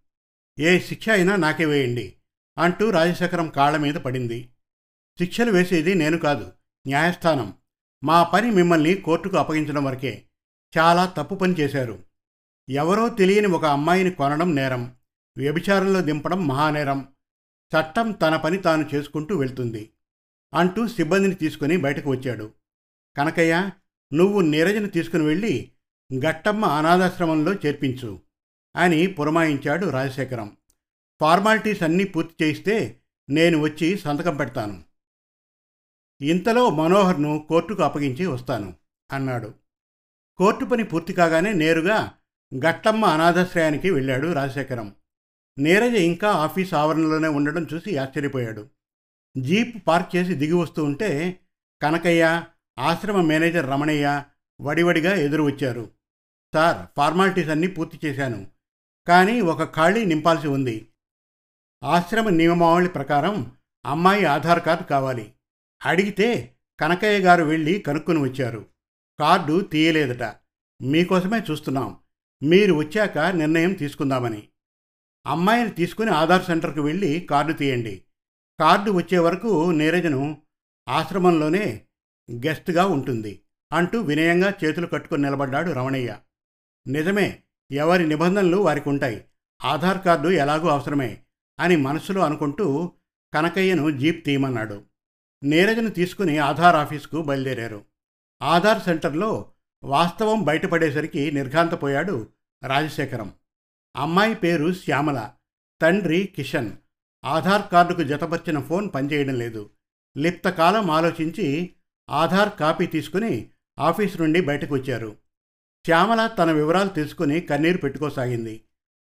ఏ 0.59 0.79
శిక్ష 0.79 1.09
అయినా 1.09 1.37
నాకే 1.37 1.65
వేయండి 1.65 2.15
అంటూ 2.59 2.91
రాజశేఖరం 2.91 3.49
కాళ్ళ 3.49 3.77
మీద 3.77 3.95
పడింది. 3.95 4.51
శిక్షలు 5.19 5.53
వేసేది 5.53 5.95
నేను 5.95 6.19
కాదు 6.19 6.53
న్యాయస్థానం. 6.87 7.55
మా 8.05 8.23
పని 8.23 8.51
మిమ్మల్ని 8.51 8.95
కోర్టుకు 8.95 9.37
అప్పగించడం 9.37 9.85
వరకే. 9.85 10.25
చాలా 10.79 11.07
తప్పు 11.07 11.35
పని 11.35 11.53
చేశారు. 11.53 12.05
ఎవరో 12.69 13.09
తెలియని 13.09 13.47
ఒక 13.47 13.65
అమ్మాయిని 13.65 14.11
కొనడం 14.11 14.55
నేరం. 14.55 14.95
వ్యభిచారంలో 15.37 16.01
దింపడం 16.01 16.47
మహానేరం. 16.49 17.09
చట్టం 17.77 18.13
తన 18.13 18.37
పని 18.37 18.59
తాను 18.59 18.91
చేసుకుంటూ 18.95 19.37
వెళ్తుంది 19.37 19.91
అంటూ 20.55 20.89
సిబ్బందిని 20.89 21.35
తీసుకుని 21.35 21.77
బయటకు 21.77 22.11
వచ్చాడు. 22.11 22.53
కనకయ్య 23.17 23.71
నువ్వు 24.13 24.41
నీరజను 24.41 24.89
తీసుకుని 24.89 25.25
వెళ్ళి 25.25 25.73
గట్టమ్మ 26.25 26.65
అనాథాశ్రమంలో 26.65 27.55
చేర్పించు 27.55 28.21
అని 28.77 29.07
పురమాయించాడు 29.07 29.87
రాజశేఖరం. 29.87 30.57
ఫార్మాలిటీస్ 31.21 31.83
అన్నీ 31.83 32.05
పూర్తి 32.05 32.45
చేయిస్తే 32.45 33.01
నేను 33.31 33.59
వచ్చి 33.59 33.99
సంతకం 33.99 34.37
పెడతాను. 34.37 34.85
ఇంతలో 36.23 36.71
మనోహర్ను 36.71 37.47
కోర్టుకు 37.49 37.83
అప్పగించి 37.83 38.27
వస్తాను 38.27 38.75
అన్నాడు. 39.13 39.55
కోర్టు 40.37 40.65
పని 40.65 40.85
పూర్తి 40.85 41.13
కాగానే 41.13 41.53
నేరుగా 41.53 42.15
గట్టమ్మ 42.67 43.05
అనాథాశ్రయానికి 43.05 43.91
వెళ్ళాడు 43.91 44.33
రాజశేఖరం. 44.33 44.95
నీరజ 45.59 45.95
ఇంకా 45.95 46.31
ఆఫీస్ 46.31 46.75
ఆవరణలోనే 46.75 47.29
ఉండడం 47.29 47.67
చూసి 47.75 47.97
ఆశ్చర్యపోయాడు. 47.97 48.69
జీప్ 49.39 49.89
పార్క్ 49.89 50.17
చేసి 50.17 50.35
దిగి 50.35 50.53
వస్తూ 50.53 50.85
ఉంటే 50.85 51.41
కనకయ్య 51.83 52.45
ఆశ్రమ 52.79 53.21
మేనేజర్ 53.21 53.67
రమణయ్య 53.67 54.25
వడివడిగా 54.61 55.15
ఎదురు 55.15 55.43
వచ్చారు 55.43 55.91
సార్ 56.55 56.87
ఫార్మాలిటీస్ 56.97 57.49
అన్నీ 57.49 57.67
పూర్తి 57.67 58.01
చేశాను. 58.05 58.47
కానీ 59.09 59.41
ఒక 59.41 59.77
ఖాళీ 59.77 60.05
నింపాల్సి 60.05 60.49
ఉంది. 60.49 60.89
ఆశ్రమ 61.85 62.29
నియమావళి 62.29 62.89
ప్రకారం 62.89 63.53
అమ్మాయి 63.87 64.25
ఆధార్ 64.25 64.63
కార్డు 64.63 64.85
కావాలి. 64.85 65.35
అడిగితే 65.87 66.57
కనకయ్య 66.81 67.19
గారు 67.19 67.45
వెళ్ళి 67.45 67.79
కనుక్కొని 67.79 68.19
వచ్చారు. 68.19 68.67
కార్డు 69.21 69.61
తీయలేదట. 69.61 70.35
మీకోసమే 70.83 71.39
చూస్తున్నాం. 71.51 71.97
మీరు 72.43 72.75
వచ్చాక 72.75 73.19
నిర్ణయం 73.19 73.73
తీసుకుందామని. 73.73 74.49
అమ్మాయిని 75.27 75.71
తీసుకుని 75.71 76.11
ఆధార్ 76.11 76.45
సెంటర్కు 76.45 76.81
వెళ్ళి 76.81 77.21
కార్డు 77.21 77.53
తీయండి. 77.53 78.03
కార్డు 78.61 78.91
వచ్చే 78.91 79.19
వరకు 79.19 79.71
నీరజను 79.71 80.43
ఆశ్రమంలోనే 80.89 81.85
గెస్ట్గా 82.31 82.87
ఉంటుంది 82.87 83.43
అంటూ 83.73 84.01
వినయంగా 84.01 84.55
చేతులు 84.65 84.87
కట్టుకుని 84.87 85.23
నిలబడ్డాడు 85.23 85.73
రమణయ్య. 85.73 86.17
నిజమే 86.87 87.43
ఎవరి 87.71 88.09
నిబంధనలు 88.09 88.57
వారికి 88.57 88.89
ఉంటాయి 88.89 89.25
ఆధార్ 89.65 90.05
కార్డు 90.05 90.29
ఎలాగూ 90.29 90.69
అవసరమే 90.69 91.23
అని 91.61 91.77
మనసులో 91.77 92.21
అనుకుంటూ 92.21 92.93
కనకయ్యను 93.35 93.91
జీప్ 93.91 94.25
తీయమన్నాడు. 94.25 94.83
నీరజను 95.43 95.91
తీసుకుని 95.91 96.39
ఆధార్ 96.39 96.77
ఆఫీస్కు 96.77 97.23
బయలుదేరారు. 97.23 97.85
ఆధార్ 98.43 98.83
సెంటర్లో 98.83 99.53
వాస్తవం 99.85 100.43
బయటపడేసరికి 100.43 101.31
నిర్ఘాంతపోయాడు 101.31 102.29
రాజశేఖరం. 102.67 103.33
అమ్మాయి 103.97 104.35
పేరు 104.35 104.73
శ్యామల 104.73 105.31
తండ్రి 105.83 106.33
కిషన్. 106.37 106.73
ఆధార్ 107.25 107.63
కార్డుకు 107.73 108.03
జతపరిచిన 108.03 108.61
ఫోన్ 108.61 108.91
పనిచేయడం 108.95 109.35
లేదు. 109.35 109.71
లిప్తకాలం 110.19 110.91
ఆలోచించి 110.91 111.75
ఆధార్ 112.11 112.49
కాపీ 112.61 112.87
తీసుకుని 112.87 113.51
ఆఫీస్ 113.79 114.21
నుండి 114.21 114.41
బయటకు 114.41 114.75
వచ్చారు. 114.75 115.17
శ్యామల 115.85 116.27
తన 116.27 116.53
వివరాలు 116.53 116.89
తెలుసుకుని 116.89 117.41
కన్నీరు 117.41 117.79
పెట్టుకోసాగింది. 117.79 118.65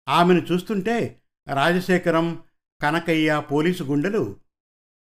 ఆమెను 0.09 0.39
చూస్తుంటే 0.39 1.21
రాజశేఖరం 1.53 2.43
కనకయ్య 2.81 3.43
పోలీసు 3.51 3.83
గుండెలు 3.83 4.37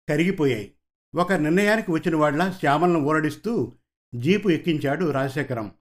కరిగిపోయాయి. 0.10 0.72
ఒక 1.16 1.34
నిర్ణయానికి 1.34 1.92
వచ్చిన 1.92 2.16
వాళ్ళ 2.16 2.52
శ్యామలను 2.52 3.00
ఊరడిస్తూ 3.00 3.74
జీపు 4.16 4.50
ఎక్కించాడు 4.50 5.12
రాజశేఖరం. 5.12 5.72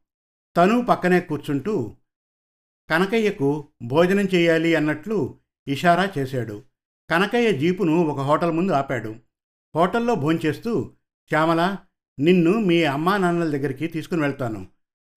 తను 0.57 0.85
పక్కనే 0.85 1.21
కూర్చుంటూ 1.21 1.97
కనకయ్యకు 2.91 3.69
భోజనం 3.83 4.25
చేయాలి 4.35 4.75
అన్నట్లు 4.75 5.39
ఇషారా 5.69 6.09
చేశాడు. 6.19 6.63
కనకయ్య 7.11 7.53
జీపును 7.53 7.97
ఒక 7.97 8.21
హోటల్ 8.21 8.53
ముందు 8.53 8.73
ఆపాడు. 8.73 9.17
హోటల్లో 9.77 10.15
భోంచేస్తూ 10.15 10.93
శ్యామల 11.29 11.77
నిన్ను 12.21 12.51
మీ 12.51 12.85
అమ్మా 12.85 13.17
నాన్నల 13.17 13.51
దగ్గరికి 13.51 13.87
తీసుకుని 13.87 14.21
వెళ్తాను 14.21 14.67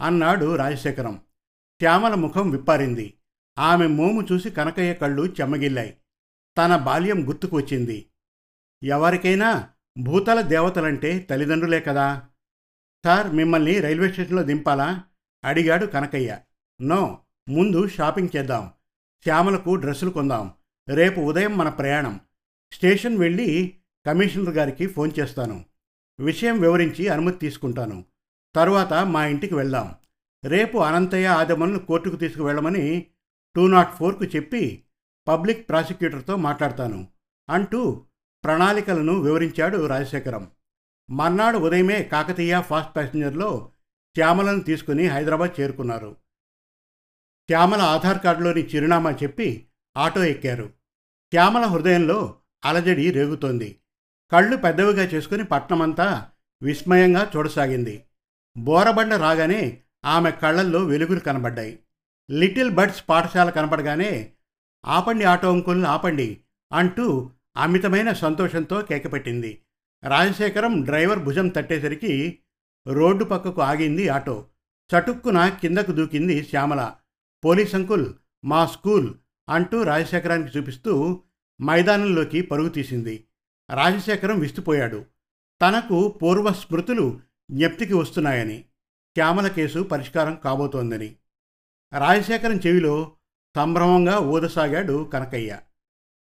అన్నాడు 0.02 0.56
రాజశేఖరం. 0.56 1.16
శ్యామల 1.80 2.14
ముఖం 2.14 2.50
విప్పారింది. 2.50 3.14
ఆమె 3.60 3.88
మోము 3.88 4.22
చూసి 4.32 4.50
కనకయ్య 4.50 4.94
కళ్ళు 4.94 5.26
చెమ్మగిల్లాయి 5.26 5.98
తన 6.58 6.76
బాల్యం 6.76 7.28
గుర్తుకు 7.28 7.56
వచ్చింది. 7.56 8.06
ఎవరికైనా 8.84 9.70
భూతల 10.00 10.42
దేవతలంటే 10.42 11.20
తల్లిదండ్రులే 11.20 11.80
కదా? 11.80 12.28
సార్ 13.06 13.36
మిమ్మల్ని 13.36 13.80
రైల్వే 13.80 14.12
స్టేషన్లో 14.12 14.44
దింపాలా? 14.44 15.04
అడిగాడు 15.46 15.86
కనకయ్య. 15.86 16.40
నో 16.82 17.20
ముందు 17.50 17.88
షాపింగ్ 17.88 18.38
చేద్దాం. 18.38 18.72
శ్యామలకు 19.24 19.76
డ్రెస్సులు 19.76 20.10
కొందాం. 20.10 20.54
రేపు 20.90 21.20
ఉదయం 21.20 21.58
మన 21.58 21.70
ప్రయాణం. 21.70 22.20
స్టేషన్ 22.74 23.18
వెళ్ళి 23.18 23.78
కమిషనర్ 24.06 24.50
గారికి 24.50 24.88
ఫోన్ 24.88 25.12
చేస్తాను. 25.20 25.66
విషయం 26.20 26.62
వివరించి 26.62 27.08
అనుమతి 27.08 27.38
తీసుకుంటాను. 27.38 28.06
తరువాత 28.56 28.94
మా 28.94 29.26
ఇంటికి 29.26 29.56
వెళ్దాం. 29.56 29.96
రేపు 30.46 30.78
అనంతయ్య 30.78 31.28
ఆదమను 31.28 31.80
కోర్టుకు 31.80 32.16
తీసుకువెళ్ళమని 32.16 33.06
టూ 33.56 33.68
నాట్ 33.68 33.96
ఫోర్కు 33.96 34.26
చెప్పి 34.26 34.84
పబ్లిక్ 35.28 35.70
ప్రాసిక్యూటర్తో 35.70 36.36
మాట్లాడతాను 36.36 37.08
అంటూ 37.50 38.06
ప్రణాళికలను 38.44 39.20
వివరించాడు 39.20 39.86
రాజశేఖరం. 39.86 40.52
మర్నాడు 41.10 41.58
ఉదయమే 41.58 42.04
కాకతీయ 42.04 42.62
ఫాస్ట్ 42.62 42.96
ప్యాసింజర్లో 42.96 43.72
శ్యామలను 44.16 44.60
తీసుకుని 44.60 45.08
హైదరాబాద్ 45.08 45.62
చేరుకున్నారు. 45.62 46.16
శ్యామల 47.50 47.82
ఆధార్ 47.82 48.20
కార్డులోని 48.20 48.62
చిరునామా 48.62 49.12
చెప్పి 49.12 49.68
ఆటో 49.98 50.24
ఎక్కారు. 50.24 50.66
శ్యామల 51.32 51.66
హృదయంలో 51.66 52.36
అలజడి 52.66 53.12
రేగుతోంది. 53.12 53.80
కళ్ళు 54.32 54.58
పెద్దవిగా 54.58 55.04
చేసుకుని 55.04 55.44
పట్నమంతా 55.44 56.30
విస్మయంగా 56.64 57.32
చూడసాగింది. 57.36 58.04
బోరబండ 58.58 59.14
రాగానే 59.14 59.82
ఆమె 60.06 60.32
కళ్ళల్లో 60.32 60.84
వెలుగులు 60.86 61.20
కనబడ్డాయి. 61.20 61.80
లిటిల్ 62.32 62.72
బర్డ్స్ 62.72 63.04
పాఠశాల 63.10 63.50
కనపడగానే 63.50 64.32
ఆపండి 64.86 65.26
ఆటో 65.26 65.52
అంకుల్ని 65.52 65.88
ఆపండి 65.88 66.42
అంటూ 66.74 67.32
అమితమైన 67.58 68.14
సంతోషంతో 68.14 68.82
కేకపెట్టింది 68.82 69.62
రాజశేఖరం 70.04 70.82
డ్రైవర్ 70.82 71.20
భుజం 71.20 71.48
తట్టేసరికి 71.48 72.40
రోడ్డు 72.88 73.24
పక్కకు 73.24 73.62
ఆగింది 73.62 74.10
ఆటో. 74.10 74.46
చటుక్కున 74.98 75.50
కిందకు 75.50 75.92
దూకింది 75.92 76.44
శ్యామల. 76.44 76.94
పోలీస్ 77.46 77.76
అంకుల్ 77.76 78.14
మా 78.46 78.66
స్కూల్ 78.66 79.14
అంటూ 79.50 79.84
రాజశేఖరానికి 79.84 80.58
చూపిస్తూ 80.58 81.22
మైదానంలోకి 81.62 82.42
పరుగు 82.42 82.70
తీసింది. 82.70 83.24
రాజశేఖరం 83.70 84.40
విస్తుపోయాడు. 84.40 85.06
తనకు 85.62 86.08
పూర్వ 86.08 86.52
స్మృతులు 86.52 87.20
జ్ఞప్తికి 87.52 87.94
వస్తున్నాయని 87.94 88.60
శ్యామల 89.16 89.48
కేసు 89.48 89.84
పరిష్కారం 89.84 90.36
కాబోతోందని. 90.44 91.16
రాజశేఖరం 92.00 92.58
చెవిలో 92.58 93.12
సంభ్రమంగా 93.56 94.20
ఊదసాగాడు 94.20 95.10
కనకయ్య. 95.14 95.60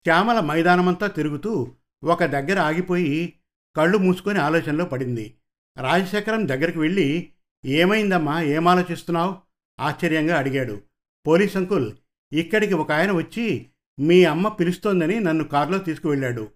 శ్యామల 0.04 0.40
మైదానమంతా 0.40 1.06
తిరుగుతూ 1.06 1.72
ఒక 2.04 2.24
దగ్గర 2.24 2.58
ఆగిపోయి 2.58 3.32
కళ్ళు 3.76 3.98
మూసుకొని 3.98 4.38
ఆలోచనలో 4.38 4.84
పడింది. 4.84 5.34
రాజశేఖరం 5.80 6.48
దగ్గరికి 6.48 6.78
వెళ్ళి 6.78 7.30
ఏమైందమ్మా? 7.64 8.42
ఏం 8.42 8.68
ఆలోచిస్తున్నావు 8.68 9.36
ఆశ్చర్యంగా 9.80 10.38
అడిగాడు. 10.38 10.82
పోలీస్ 11.26 11.56
అంకుల్ 11.56 11.92
ఇక్కడికి 12.32 12.74
ఒక 12.74 12.92
ఆయన 12.92 13.12
వచ్చి 13.12 13.66
మీ 13.98 14.24
అమ్మ 14.24 14.48
పిలుస్తోందని 14.48 15.20
నన్ను 15.20 15.44
కారులో 15.44 15.78
తీసుకువెళ్ళాడు. 15.78 16.55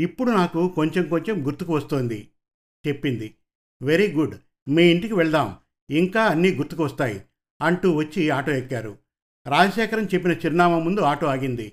ఇప్పుడు 0.00 0.30
నాకు 0.30 0.68
కొంచెం 0.68 1.08
కొంచెం 1.08 1.46
గుర్తుకు 1.46 1.72
వస్తోంది 1.72 2.28
చెప్పింది. 2.86 3.34
Very 3.82 4.12
good. 4.12 4.34
మీ 4.68 4.82
ఇంటికి 4.82 5.14
వెళ్దాం. 5.14 5.56
ఇంకా 5.90 6.24
అన్నీ 6.24 6.54
గుర్తుకు 6.54 6.84
వస్తాయి 6.84 7.24
అంటూ 7.62 7.92
వచ్చి 7.92 8.30
ఆటో 8.30 8.52
ఎక్కారు. 8.52 8.98
రాజశేఖరం 9.48 10.04
చెప్పిన 10.04 10.32
చిరునామా 10.32 10.78
ముందు 10.78 11.00
ఆటో 11.00 11.26
ఆగింది. 11.26 11.72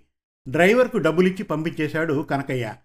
డ్రైవర్కు 0.50 0.98
డబ్బులిచ్చి 0.98 1.43
పంపించేశాడు 1.43 2.22
కనకయ్య. 2.22 2.75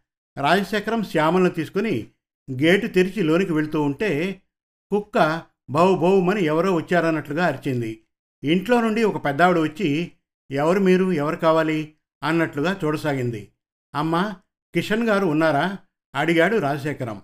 రాజశేఖరం 0.40 1.02
శ్యామలను 1.02 1.50
తీసుకుని 1.50 2.06
గేటు 2.50 2.86
తెరిచి 2.86 3.22
లోనికి 3.22 3.52
వెళ్తూ 3.52 3.82
ఉంటే 3.82 4.42
కుక్క 4.90 5.42
బావు 5.70 5.96
బౌమని 5.96 6.44
ఎవరో 6.44 6.74
వచ్చారన్నట్లుగా 6.74 7.46
అరిచింది. 7.46 8.00
ఇంట్లో 8.44 8.80
నుండి 8.80 9.04
ఒక 9.04 9.24
పెద్దావిడ 9.24 9.58
వచ్చి 9.58 10.12
ఎవరు 10.50 10.80
మీరు? 10.80 11.12
ఎవరు 11.12 11.36
కావాలి? 11.36 11.94
అన్నట్లుగా 12.22 12.80
చూడసాగింది. 12.84 13.48
అమ్మా 13.94 14.36
కిషన్ 14.74 15.08
గారు 15.08 15.26
ఉన్నారా? 15.26 15.78
అడిగాడు 16.14 16.56
రాజశేఖరం. 16.56 17.22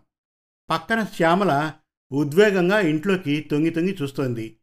పక్కన 0.70 1.04
శ్యామల 1.04 1.72
ఉద్వేగంగా 2.12 2.80
ఇంట్లోకి 2.80 3.40
తొంగి 3.40 3.70
తొంగి 3.70 3.96
చూస్తోంది. 4.02 4.56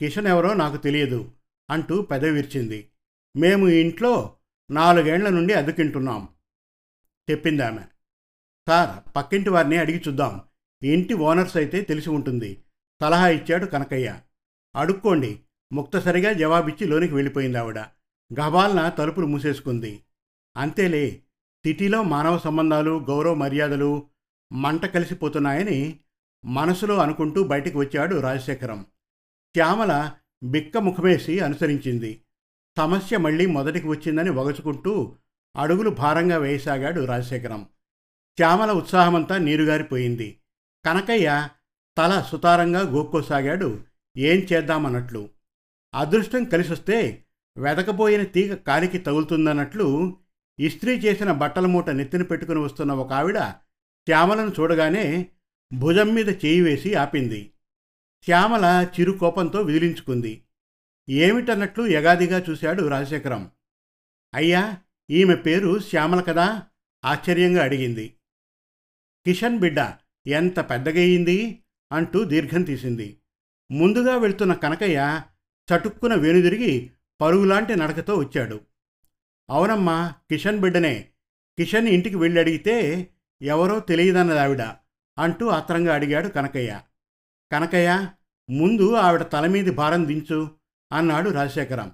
కిషన్ 0.00 0.26
ఎవరో 0.26 0.54
నాకు 0.54 0.76
తెలియదు 0.76 1.30
అంటూ 1.70 2.02
పెదవిర్చింది 2.02 2.90
మేము 3.36 3.68
ఇంట్లో 3.68 4.36
నాలుగేండ్ల 4.70 5.28
నుండి 5.28 5.54
అదుకింటున్నాం 5.54 6.28
చెప్పిందామె 7.30 7.82
సార్ 8.68 9.16
పక్కింటి 9.16 9.50
వారిని 9.50 9.76
అడిగి 9.76 10.02
చూద్దాం. 10.08 10.40
ఇంటి 10.82 11.14
ఓనర్స్ 11.14 11.56
అయితే 11.56 11.80
తెలిసి 11.80 12.10
ఉంటుంది. 12.10 12.62
సలహా 13.02 13.28
ఇచ్చాడు 13.28 13.66
కనకయ్య. 13.66 14.20
అడుక్కోండి. 14.76 15.40
ముక్తసరిగా 15.72 16.32
జవాబిచ్చి 16.32 16.86
లోనికి 16.86 17.14
వెళ్ళిపోయింది 17.14 17.58
ఆవిడ. 17.58 17.78
గబాల్న 18.40 18.88
తలుపులు 18.88 19.26
మూసేసుకుంది. 19.26 20.00
అంతేలే 20.56 21.22
సిటీలో 21.66 22.02
మానవ 22.02 22.38
సంబంధాలు 22.38 23.04
గౌరవ 23.08 23.34
మర్యాదలు 23.34 24.06
మంట 24.52 24.86
కలిసిపోతున్నాయని 24.86 26.00
మనసులో 26.44 26.96
అనుకుంటూ 26.98 27.44
బయటికి 27.44 27.76
వచ్చాడు 27.76 28.20
రాజశేఖరం. 28.20 28.86
శ్యామల 29.54 30.12
బిక్క 30.42 30.78
ముఖమేసి 30.78 31.40
అనుసరించింది. 31.40 32.22
సమస్య 32.76 33.18
మళ్ళీ 33.18 33.46
మొదటికి 33.46 33.88
వచ్చిందని 33.88 34.30
వగచుకుంటూ 34.30 35.16
అడుగులు 35.56 35.90
భారంగా 35.90 36.36
వేయసాగాడు 36.36 37.04
రాజశేఖరం. 37.04 37.66
శ్యామల 38.36 38.70
ఉత్సాహమంతా 38.70 39.38
నీరుగారిపోయింది. 39.38 40.38
కనకయ్య 40.84 41.48
తల 41.98 42.24
సుతారంగా 42.28 42.80
గోక్కోసాగాడు. 42.80 43.80
ఏం 44.16 44.46
చేద్దామన్నట్లు. 44.52 45.28
అదృష్టం 45.94 46.44
కలిసొస్తే 46.44 47.24
వెదకపోయిన 47.58 48.22
తీగ 48.22 48.54
కాలికి 48.54 48.98
తగులుతుందన్నట్లు 48.98 50.16
ఇస్త్రీ 50.60 50.98
చేసిన 50.98 51.32
బట్టల 51.32 51.66
మూట 51.66 51.90
నెత్తిన 51.90 52.22
పెట్టుకుని 52.22 52.58
వస్తున్న 52.58 52.92
ఒక 52.92 53.12
ఆవిడ 53.12 53.38
శ్యామలను 54.06 54.52
చూడగానే 54.60 55.30
భుజం 55.74 56.14
మీద 56.14 56.28
చేయి 56.28 56.60
వేసి 56.60 56.94
ఆపింది. 56.94 57.52
శ్యామల 58.24 58.88
చిరు 59.00 59.12
కోపంతో 59.12 59.60
విదిలించుకుంది. 59.60 60.42
ఏమిటన్నట్లు 61.10 61.86
యగాదిగా 61.86 62.44
చూశాడు 62.50 62.88
రాజశేఖరం. 62.88 63.50
అయ్యా 64.34 64.78
ఈమె 65.10 65.34
పేరు 65.34 65.78
శ్యామల 65.78 66.20
కదా? 66.20 66.62
ఆశ్చర్యంగా 67.04 67.64
అడిగింది. 67.64 68.14
కిషన్ 69.26 69.58
బిడ్డ 69.58 69.92
ఎంత 70.26 70.60
పెద్దగయ్యింది? 70.60 71.62
అంటూ 71.92 72.24
దీర్ఘం 72.24 72.62
తీసింది. 72.62 73.18
ముందుగా 73.70 74.16
వెళ్తున్న 74.16 74.52
కనకయ్య 74.52 75.22
చటుక్కున 75.74 76.14
వెనుదిరిగి 76.14 76.90
పరుగులాంటి 77.20 77.76
నడకతో 77.76 78.14
వచ్చాడు. 78.14 78.60
అవునమ్మా 79.50 80.12
కిషన్ 80.30 80.58
బిడ్డనే. 80.58 81.08
కిషన్ 81.58 81.88
ఇంటికి 81.88 82.16
వెళ్ళి 82.16 82.40
అడిగితే 82.40 83.08
ఎవరో 83.42 83.80
తెలియదన్నదావిడ 83.80 84.62
అంటూ 85.18 85.48
ఆత్రంగా 85.48 85.94
అడిగాడు 85.94 86.28
కనకయ్య. 86.28 86.80
కనకయ్య 87.52 88.08
ముందు 88.50 88.94
ఆవిడ 88.94 89.22
తల 89.22 89.46
మీది 89.46 89.70
భారం 89.70 90.06
దించు 90.06 90.50
అన్నాడు 90.92 91.30
రాజశేఖరం. 91.30 91.92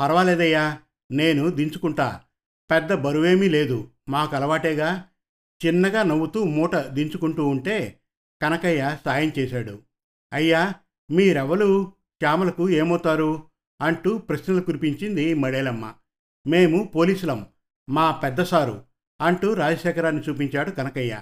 పర్వాలేదయ్యా 0.00 0.78
నేను 1.10 1.50
దించుకుంటా. 1.50 2.20
పెద్ద 2.70 2.92
బరువేమీ 2.92 3.48
లేదు 3.48 3.90
మాకు 4.08 4.36
అలవాటేగా 4.36 5.04
చిన్నగా 5.66 6.02
నవ్వుతూ 6.02 6.44
మూట 6.44 6.76
దించుకుంటూ 6.76 7.46
ఉంటే 7.46 8.00
కనకయ్య 8.42 8.96
సాయం 9.04 9.32
చేశాడు. 9.38 9.82
అయ్యా 10.32 10.74
మీరెవలు? 11.10 11.92
శ్యామలకు 12.18 12.70
ఏమవుతారు? 12.70 13.42
అంటూ 13.80 14.18
ప్రశ్నలు 14.18 14.60
కురిపించింది 14.60 15.34
మడేలమ్మ. 15.34 15.94
మేము 16.46 16.84
పోలీసులం 16.84 17.46
మా 17.90 18.10
పెద్దసారు 18.10 18.84
అంటూ 19.20 19.54
రాజశేఖరాన్ని 19.54 20.22
చూపించాడు 20.22 20.70
కనకయ్య. 20.70 21.20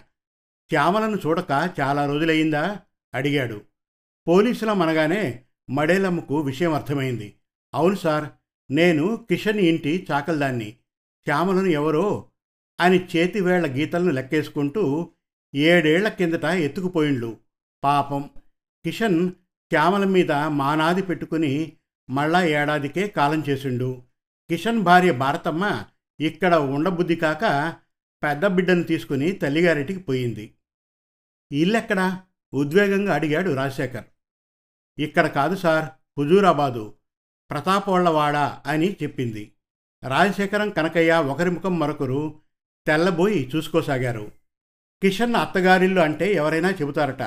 శ్యామలను 0.70 1.16
చూడక 1.16 1.70
చాలా 1.80 2.06
రోజులయ్యిందా? 2.06 2.80
అడిగాడు. 3.14 3.60
పోలీసులం 4.28 4.82
అనగానే 4.82 5.44
మడేలమ్మకు 5.70 6.40
విషయం 6.40 6.74
అర్థమైంది. 6.74 7.34
అవును 7.74 7.94
సార్ 7.94 8.28
నేను 8.70 9.16
కిషన్ 9.16 9.60
ఇంటి 9.60 10.06
చాకల్దాన్ని 10.12 10.70
శ్యామలను 11.24 11.66
ఎవరో 11.66 12.26
అని 12.80 13.06
చేతివేళ్ళ 13.16 13.66
గీతలను 13.66 14.10
లెక్కేసుకుంటూ 14.10 15.12
ఏడేళ్ళ 15.54 16.08
కిందట 16.08 16.44
ఎత్తుకుపోయిండ్లు. 16.44 17.36
పాపం 17.84 18.30
కిషన్ 18.84 19.30
శ్యామల 19.70 20.04
మీద 20.04 20.32
మానాది 20.32 21.02
పెట్టుకుని 21.02 21.72
మళ్ళా 22.10 22.44
ఏడాదికే 22.44 23.08
కాలం 23.08 23.44
చేసిండు. 23.48 24.02
కిషన్ 24.50 24.82
భార్య 24.82 25.12
భారతమ్మ 25.12 25.84
ఇక్కడ 26.20 26.54
ఉండబుద్ధి 26.54 27.16
కాక 27.16 27.74
పెద్ద 28.22 28.46
బిడ్డను 28.46 28.82
తీసుకుని 28.82 29.32
తల్లిగారింటికి 29.32 29.98
పోయింది. 29.98 30.54
ఇల్లెక్కడా? 31.52 32.22
ఉద్వేగంగా 32.54 33.14
అడిగాడు 33.14 33.54
రాజశేఖర్. 33.54 34.04
ఇక్కడ 34.98 35.26
కాదు 35.26 35.56
సార్ 35.56 35.84
హుజూరాబాదు 36.18 36.94
ప్రతాపోళ్ళవాడ 37.50 38.36
అని 38.66 38.96
చెప్పింది. 39.02 39.52
రాజశేఖరం 40.08 40.70
కనకయ్య 40.70 41.12
ఒకరి 41.12 41.50
ముఖం 41.50 41.78
మరొకరు 41.78 42.40
తెల్లబోయి 42.86 43.50
చూసుకోసాగారు. 43.56 44.32
కిషన్ 45.02 45.34
అత్తగారిల్లు 45.34 46.00
అంటే 46.00 46.32
ఎవరైనా 46.32 46.70
చెబుతారట. 46.70 47.22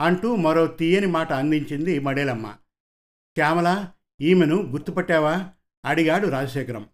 అంటూ 0.00 0.36
మరో 0.36 0.66
తీయని 0.66 1.06
మాట 1.06 1.32
అందించింది 1.32 1.98
మడేలమ్మ. 1.98 2.50
శ్యామల 3.36 3.88
ఈమెను 4.20 4.56
గుర్తుపట్టావా? 4.56 5.50
అడిగాడు 5.86 6.28
రాజశేఖరం. 6.28 6.88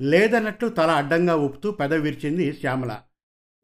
లేదన్నట్లు 0.00 0.68
తల 0.68 0.90
అడ్డంగా 0.90 1.36
ఊపుతూ 1.36 1.70
పెద 1.70 1.94
విరిచింది 1.94 2.52
శ్యామల. 2.52 3.02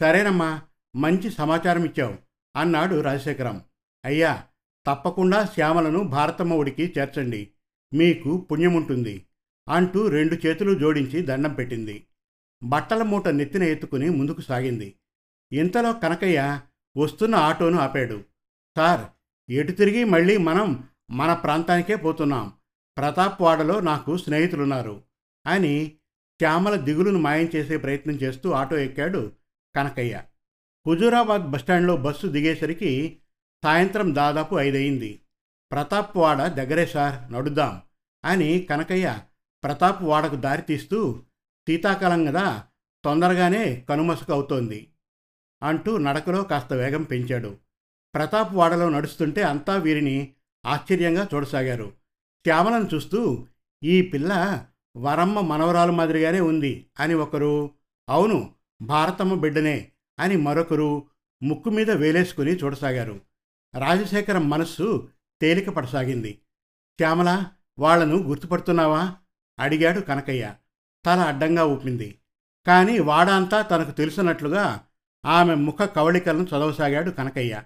సరేనమ్మా 0.01 0.63
మంచి 0.97 1.31
సమాచారం 1.31 1.85
ఇచ్చావు 1.85 2.17
అన్నాడు 2.57 3.01
రాజశేఖరం. 3.01 3.65
అయ్యా 4.05 4.45
తప్పకుండా 4.87 5.45
శ్యామలను 5.45 6.03
భారతమ్మ 6.03 6.55
ఉడికి 6.55 6.95
చేర్చండి. 6.99 7.51
మీకు 7.95 8.37
పుణ్యముంటుంది 8.37 9.27
అంటూ 9.69 10.09
రెండు 10.09 10.47
చేతులు 10.47 10.79
జోడించి 10.79 11.23
దండం 11.23 11.55
పెట్టింది. 11.55 12.07
బట్టల 12.63 13.03
మూట 13.03 13.29
నెత్తిన 13.29 13.63
ఎత్తుకుని 13.63 14.11
ముందుకు 14.11 14.41
సాగింది. 14.41 14.95
ఇంతలో 15.53 15.93
కనకయ్య 15.93 16.61
వస్తున్న 16.97 17.35
ఆటోను 17.35 17.79
ఆపాడు. 17.79 18.25
సార్ 18.77 19.07
ఎటు 19.51 19.73
తిరిగి 19.73 20.05
మళ్ళీ 20.05 20.37
మనం 20.37 20.89
మన 21.11 21.35
ప్రాంతానికే 21.35 21.95
పోతున్నాం. 21.95 22.53
ప్రతాప్ 22.99 23.43
వాడలో 23.43 23.81
నాకు 23.81 24.17
స్నేహితులున్నారు. 24.17 25.03
అని 25.47 25.87
శ్యామల 26.41 26.77
దిగులును 26.77 27.19
మాయం 27.19 27.49
చేసే 27.57 27.77
ప్రయత్నం 27.77 28.15
చేస్తూ 28.15 28.53
ఆటో 28.53 28.79
ఎక్కాడు 28.79 29.33
కనకయ్య. 29.77 30.23
హుజూరాబాద్ 30.87 31.51
బస్టాండ్లో 31.51 31.97
బస్సు 31.97 32.27
దిగేసరికి 32.27 33.19
సాయంత్రం 33.65 34.15
దాదాపు 34.15 34.57
ఐదయింది. 34.57 35.21
ప్రతాప్ 35.73 36.17
వాడ 36.17 36.43
దగ్గరే 36.43 36.87
సార్ 36.87 37.33
నడుద్దాం 37.33 37.83
అని 38.25 38.67
కనకయ్య 38.71 39.19
ప్రతాప్ 39.65 40.03
వాడకు 40.03 40.37
దారి 40.37 40.63
తీస్తూ 40.63 41.23
శీతాకాలం 41.69 42.25
కదా 42.25 42.65
తొందరగానే 43.05 43.87
కనుమసుకు 43.89 44.33
అవుతోంది 44.33 44.89
అంటూ 45.63 45.99
నడకలో 45.99 46.43
కాస్త 46.43 46.73
వేగం 46.73 47.03
పెంచాడు. 47.03 47.57
ప్రతాప్ 48.15 48.55
వాడలో 48.55 48.89
నడుస్తుంటే 48.89 49.43
అంతా 49.43 49.77
వీరిని 49.77 50.33
ఆశ్చర్యంగా 50.67 51.29
చూడసాగారు. 51.35 51.93
శ్యామలను 52.47 52.89
చూస్తూ 52.95 53.47
ఈ 53.85 54.03
పిల్ల 54.03 54.65
వరమ్మ 54.97 55.41
మనవరాలు 55.41 55.93
మాదిరిగానే 55.93 56.41
ఉంది 56.41 56.87
అని 57.01 57.15
ఒకరు 57.15 57.71
అవును 58.09 58.55
భారతమ్మ 58.83 59.35
బిడ్డనే 59.35 59.93
అని 60.19 60.37
మరొకరు 60.37 61.03
ముక్కు 61.43 61.71
మీద 61.71 61.91
వేలేసుకుని 61.91 62.57
చూడసాగారు. 62.57 63.21
రాజశేఖరం 63.79 64.51
మనస్సు 64.51 65.09
తేలిక 65.41 65.69
పడసాగింది 65.69 66.33
శ్యామల 66.99 67.45
వాళ్ళను 67.79 68.17
గుర్తుపడుతున్నావా? 68.17 69.17
అడిగాడు 69.59 70.01
కనకయ్య. 70.01 70.55
తల 71.07 71.19
అడ్డంగా 71.19 71.65
ఊపింది. 71.65 72.19
కానీ 72.67 72.99
వాడంతా 72.99 73.63
తనకు 73.63 73.91
తెలిసినట్లుగా 73.91 74.81
ఆమె 75.25 75.55
ముఖ 75.55 75.83
కవళికలను 75.83 76.45
చదవసాగాడు 76.45 77.11
కనకయ్య. 77.11 77.63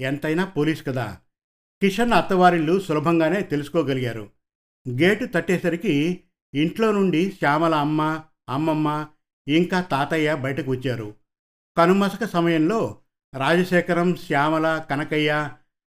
ఎంతైనా 0.00 0.44
పోలీస్ 0.44 0.86
కదా 0.86 1.18
కిషన్ 1.82 2.12
అత్తవారిల్లు 2.12 2.80
సులభంగానే 2.80 3.40
తెలుసుకోగలిగారు. 3.40 4.30
గేటు 4.88 5.24
తట్టేసరికి 5.24 6.24
ఇంట్లో 6.54 6.92
నుండి 6.92 7.32
శ్యామల 7.32 7.74
అమ్మ 7.74 8.20
అమ్మమ్మ 8.48 9.06
ఇంకా 9.48 9.80
తాతయ్య 9.80 10.34
బయటకు 10.34 10.70
వచ్చారు. 10.70 11.14
కనుమసక 11.76 12.24
సమయంలో 12.24 12.98
రాజశేఖరం 13.34 14.16
శ్యామల 14.16 14.84
కనకయ్య 14.90 15.50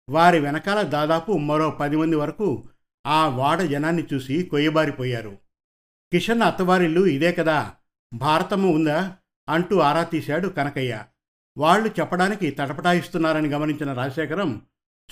వారి 0.09 0.39
వెనకాల 0.39 0.81
దాదాపు 0.81 1.31
మరో 1.31 1.69
పది 1.69 1.95
మంది 1.95 2.15
వరకు 2.15 2.69
ఆ 3.07 3.27
వాడ 3.27 3.61
జనాన్ని 3.61 4.07
చూసి 4.13 4.43
కొయ్యబారిపోయారు. 4.43 5.37
కిషన్ 6.11 6.41
అత్తవారిల్లు 6.41 7.05
ఇదే 7.05 7.31
కదా 7.31 7.73
భారతమ్మ 8.13 8.65
ఉందా? 8.65 9.15
అంటూ 9.49 9.79
ఆరా 9.79 10.03
తీశాడు 10.03 10.47
కనకయ్య. 10.47 11.03
వాళ్ళు 11.57 11.89
చెప్పడానికి 11.99 12.51
తటపటాయిస్తున్నారని 12.51 13.49
గమనించిన 13.49 13.93
రాజశేఖరం 13.93 14.61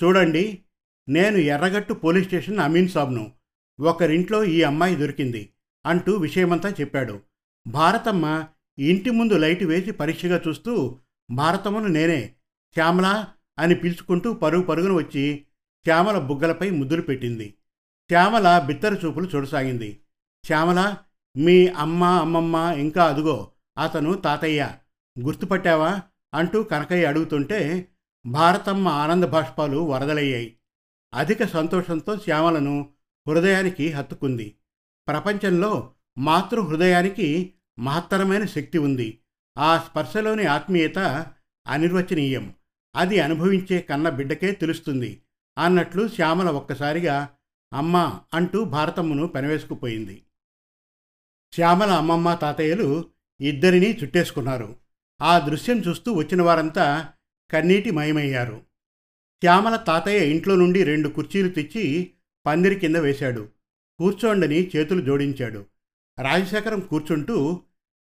చూడండి 0.04 0.64
నేను 1.10 1.38
ఎర్రగట్టు 1.38 1.94
పోలీస్ 1.94 2.26
స్టేషన్ 2.26 2.60
అమీన్ 2.60 2.90
సాబ్ను. 2.90 3.32
ఒకరింట్లో 3.80 4.44
ఈ 4.44 4.62
అమ్మాయి 4.62 4.96
దొరికింది 4.96 5.50
అంటూ 5.86 6.12
విషయమంతా 6.12 6.70
చెప్పాడు. 6.70 7.20
భారతమ్మ 7.68 8.46
ఇంటి 8.80 9.10
ముందు 9.10 9.34
లైట్ 9.34 9.64
వేసి 9.64 9.92
పరీక్షగా 9.92 10.42
చూస్తూ 10.48 11.00
భారతమ్మను 11.32 11.88
నేనే 11.88 12.34
శ్యామల 12.74 13.26
అని 13.60 13.76
పిలుచుకుంటూ 13.76 14.34
పరుగు 14.34 14.62
పరుగున 14.62 14.92
వచ్చి 14.92 15.46
శ్యామల 15.86 16.20
బుగ్గలపై 16.20 16.70
ముద్దులు 16.70 17.02
పెట్టింది. 17.02 17.50
శ్యామల 18.10 18.64
బిత్తర 18.66 18.94
చూపులు 19.06 19.30
చూడసాగింది. 19.36 20.00
శ్యామల 20.46 20.96
మీ 21.38 21.68
అమ్మ 21.68 22.04
అమ్మమ్మ 22.04 22.56
ఇంకా 22.78 23.04
అదుగో 23.04 23.52
అతను 23.78 24.14
తాతయ్య 24.14 24.72
గుర్తుపట్టావా? 25.20 26.02
అంటూ 26.34 26.64
కనకయ్య 26.64 27.06
అడుగుతుంటే 27.06 27.88
భారతమ్మ 28.26 28.88
ఆనంద 28.88 29.24
బాష్పాలు 29.24 29.78
వరదలయ్యాయి. 29.78 30.57
అధిక 31.14 31.46
సంతోషంతో 31.46 32.18
శ్యామలను 32.18 32.90
హృదయానికి 33.28 33.92
హత్తుకుంది. 33.92 34.56
ప్రపంచంలో 35.08 35.94
మాతృ 36.18 36.62
హృదయానికి 36.62 37.54
మహత్తరమైన 37.80 38.46
శక్తి 38.46 38.78
ఉంది. 38.78 39.20
ఆ 39.58 39.78
స్పర్శలోని 39.78 40.46
ఆత్మీయత 40.46 41.28
అనిర్వచనీయం. 41.68 42.54
అది 42.96 43.20
అనుభవించే 43.20 43.82
కన్న 43.82 44.10
బిడ్డకే 44.10 44.52
తెలుస్తుంది. 44.52 45.22
అన్నట్లు 45.58 46.08
శ్యామల 46.08 46.50
ఒక్కసారిగా 46.50 47.30
అమ్మ 47.74 48.20
అంటూ 48.34 48.64
భారతమ్మను 48.64 49.28
పెనవేసుకుపోయింది. 49.28 50.24
శ్యామల 51.54 51.92
అమ్మమ్మ 51.92 52.34
తాతయ్యలు 52.34 53.06
ఇద్దరినీ 53.42 53.98
చుట్టేసుకున్నారు. 54.04 54.76
ఆ 55.22 55.40
దృశ్యం 55.40 55.80
చూస్తూ 55.80 56.14
వచ్చిన 56.14 56.42
వారంతా 56.42 57.10
కన్నీటి 57.52 57.92
మయమయ్యారు. 57.92 58.67
శ్యామల 59.44 59.76
తాతయ్య 59.76 60.30
ఇంట్లో 60.30 60.56
నుండి 60.56 60.84
రెండు 60.84 61.10
కుర్చీలు 61.10 61.50
తెచ్చి 61.50 62.12
పందిరి 62.46 62.76
కింద 62.76 62.96
వేశాడు. 62.96 63.50
కూర్చోండని 64.00 64.72
చేతులు 64.76 65.02
జోడించాడు. 65.02 65.66
రాజశేఖరం 66.22 66.80
కూర్చుంటూ 66.80 67.62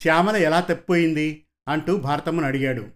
శ్యామల 0.01 0.35
ఎలా 0.35 0.59
తప్పిపోయింది? 0.59 1.45
అంటూ 1.67 1.95
భారతమ్మను 1.95 2.47
అడిగాడు. 2.47 2.87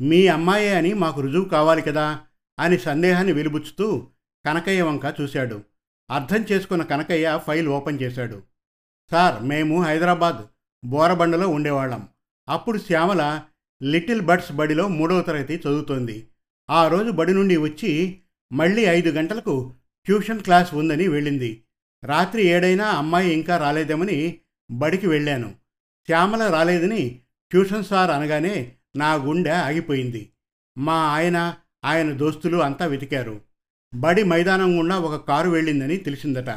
మీ 0.00 0.26
అమ్మాయే 0.26 0.74
అని 0.74 0.94
మాకు 0.94 1.20
రుజువు 1.20 1.44
కావాలి 1.44 1.82
కదా? 1.82 2.20
అని 2.60 2.78
సందేహాన్ని 2.78 3.32
వెలుబుచ్చుతూ 3.32 4.06
కనకయ్య 4.46 4.82
వంక 4.82 5.14
చూశాడు. 5.20 5.62
అర్థం 6.10 6.44
చేసుకున్న 6.52 6.82
కనకయ్య 6.82 7.40
ఫైల్ 7.46 7.68
ఓపెన్ 7.68 8.00
చేశాడు. 8.02 8.42
సార్ 9.10 9.42
మేము 9.42 9.82
హైదరాబాద్ 9.82 10.36
బోరబండలో 10.86 11.48
ఉండేవాళ్ళం. 11.48 12.08
అప్పుడు 12.48 12.78
శ్యామల 12.78 13.42
లిటిల్ 13.82 14.20
బర్డ్స్ 14.20 14.52
బడిలో 14.52 14.88
మూడవ 14.88 15.22
తరగతి 15.22 15.54
చదువుతోంది. 15.54 16.26
ఆ 16.70 16.88
రోజు 16.88 17.10
బడి 17.10 17.34
నుండి 17.34 17.56
వచ్చి 17.56 18.20
మళ్ళీ 18.52 18.82
ఐదు 18.82 19.10
గంటలకు 19.10 19.74
ట్యూషన్ 20.04 20.40
క్లాస్ 20.40 20.74
ఉందని 20.74 21.08
వెళ్ళింది. 21.08 21.62
రాత్రి 22.04 22.42
ఏడైనా 22.42 22.86
అమ్మాయి 22.88 23.32
ఇంకా 23.32 23.56
రాలేదేమని 23.56 24.38
బడికి 24.70 25.06
వెళ్ళాను. 25.06 25.54
శ్యామల 26.06 26.50
రాలేదని 26.52 27.20
ట్యూషన్ 27.50 27.84
సార్ 27.84 28.10
అనగానే 28.10 28.72
నా 28.96 29.14
గుండె 29.14 29.50
ఆగిపోయింది. 29.50 30.30
మా 30.78 30.94
ఆయన 30.94 31.56
ఆయన 31.84 32.12
దోస్తులు 32.12 32.56
అంతా 32.56 32.86
వెతికారు. 32.86 33.40
బడి 33.94 34.22
మైదానం 34.22 34.78
గుండా 34.78 34.98
ఒక 34.98 35.28
కారు 35.28 35.50
వెళ్ళిందని 35.50 35.96
తెలిసిందట. 35.96 36.50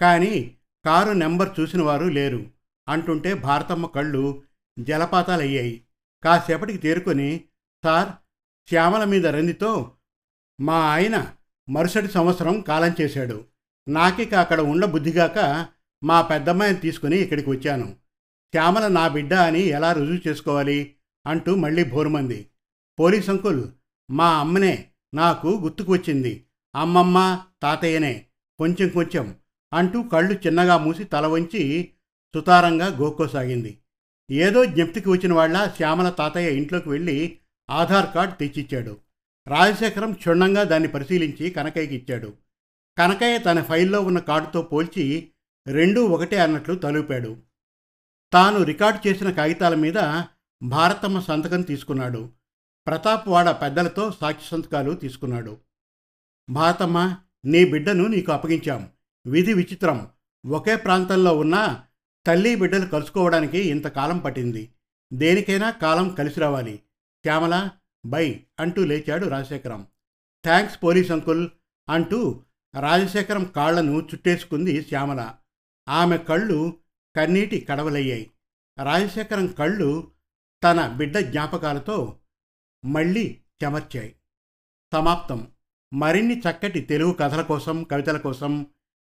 కానీ 0.00 0.54
కారు 0.84 1.12
నెంబర్ 1.12 1.60
చూసిన 1.60 1.82
వారు 1.82 2.04
లేరు. 2.04 2.46
అంటుంటే 2.88 3.34
భారతమ్మ 3.34 3.86
కళ్ళు 3.86 4.42
జలపాతాలయ్యాయి. 4.78 5.82
కాసేపటికి 6.24 6.78
తేరుకొని 6.78 7.40
సార్ 7.84 8.08
శ్యామల 8.68 9.04
మీద 9.04 9.26
రందితో 9.26 9.92
మా 10.60 10.74
ఆయన 10.74 11.32
మరుసటి 11.68 12.08
సంవత్సరం 12.08 12.60
కాలం 12.60 12.94
చేశాడు. 13.00 13.44
నాకిక 13.88 14.34
అక్కడ 14.34 14.60
ఉండ 14.60 14.84
బుద్ధిగాక 14.84 15.66
మా 16.04 16.22
పెద్దమ్మాయిని 16.22 16.78
తీసుకుని 16.78 17.16
ఇక్కడికి 17.16 17.50
వచ్చాను. 17.50 17.96
శ్యామల 18.52 18.88
నా 18.88 19.08
బిడ్డ 19.08 19.34
అని 19.34 19.60
ఎలా 19.60 19.92
రుజువు 19.92 20.28
చేసుకోవాలి 20.28 20.94
అంటూ 21.26 21.54
మళ్ళీ 21.54 21.84
భోరుమంది 21.84 22.46
పోలీస్ 23.00 23.30
అంకుల్ 23.30 23.64
మా 24.10 24.38
అమ్మనే 24.38 24.88
నాకు 25.14 25.48
గుర్తుకు 25.48 25.92
వచ్చింది. 25.92 26.46
అమ్మమ్మ 26.74 27.42
తాతయ్యనే 27.62 28.26
కొంచెం 28.58 28.88
కొంచెం 28.88 29.36
అంటూ 29.72 30.02
కళ్ళు 30.02 30.34
చిన్నగా 30.34 30.78
మూసి 30.78 31.04
తల 31.04 31.26
వంచి 31.26 31.92
సుతారంగా 32.34 32.86
గోక్కోసాగింది. 32.86 33.78
ఏదో 34.30 34.64
జ్ఞప్తికి 34.64 35.08
వచ్చిన 35.08 35.32
వాళ్ళ 35.32 35.72
శ్యామల 35.76 36.10
తాతయ్య 36.10 36.56
ఇంట్లోకి 36.56 36.88
వెళ్ళి 36.88 37.38
ఆధార్ 37.70 38.14
కార్డ్ 38.14 38.38
తెచ్చిచ్చాడు. 38.38 38.96
రాజశేఖరం 39.46 40.12
క్షుణ్ణంగా 40.12 40.62
దాన్ని 40.62 40.88
పరిశీలించి 40.88 41.50
కనకయ్యకి 41.50 41.94
ఇచ్చాడు. 41.94 42.32
కనకయ్య 42.98 43.38
తన 43.38 43.62
ఫైల్లో 43.62 44.00
ఉన్న 44.00 44.18
కార్డుతో 44.18 44.62
పోల్చి 44.62 45.30
రెండూ 45.66 46.04
ఒకటే 46.04 46.36
అన్నట్లు 46.36 46.74
తలుపాడు. 46.74 47.36
తాను 48.32 48.62
రికార్డు 48.62 49.08
చేసిన 49.08 49.30
కాగితాల 49.30 49.74
మీద 49.74 50.22
భారతమ్మ 50.62 51.20
సంతకం 51.20 51.62
తీసుకున్నాడు. 51.62 52.30
ప్రతాప్ 52.86 53.28
వాడ 53.28 53.50
పెద్దలతో 53.50 54.10
సాక్షి 54.20 54.48
సంతకాలు 54.48 54.92
తీసుకున్నాడు. 54.92 55.56
భారతమ్మ 56.50 57.16
నీ 57.44 57.64
బిడ్డను 57.64 58.06
నీకు 58.06 58.32
అప్పగించాం. 58.32 58.90
విధి 59.26 59.52
విచిత్రం. 59.52 60.10
ఒకే 60.46 60.76
ప్రాంతంలో 60.76 61.38
ఉన్న 61.38 61.82
తల్లి 62.26 62.54
బిడ్డలు 62.54 62.86
కలుసుకోవడానికి 62.86 63.58
ఇంతకాలం 63.58 64.18
పట్టింది. 64.18 64.72
దేనికైనా 65.12 65.70
కాలం 65.70 66.08
కలిసి 66.08 66.40
రావాలి. 66.40 66.80
శ్యామల 67.26 67.70
బై 68.06 68.44
అంటూ 68.60 68.84
లేచాడు 68.84 69.26
రాజశేఖరం. 69.26 69.86
థ్యాంక్స్ 70.44 70.82
పోలీస్ 70.82 71.10
అంకుల్ 71.10 71.48
అంటూ 71.88 72.44
రాజశేఖరం 72.80 73.44
కాళ్ళను 73.44 73.92
చుట్టేసుకుంది 73.92 74.82
శ్యామల. 74.82 75.34
ఆమె 75.88 76.16
కళ్ళు 76.16 76.76
కన్నీటి 77.16 77.60
కడవలయ్యాయి. 77.60 78.30
రాజశేఖరం 78.82 79.46
కళ్ళు 79.46 80.10
తన 80.64 80.86
బిడ్డ 80.86 81.18
జ్ఞాపకాలతో 81.18 82.18
మళ్ళీ 82.84 83.40
చెమర్చాయి. 83.64 84.16
సమాప్తం. 84.92 85.52
మరిన్ని 85.94 86.38
చక్కటి 86.38 86.80
తెలుగు 86.80 87.12
కథల 87.12 87.42
కోసం 87.42 87.84
కవితల 87.84 88.18
కోసం 88.18 88.66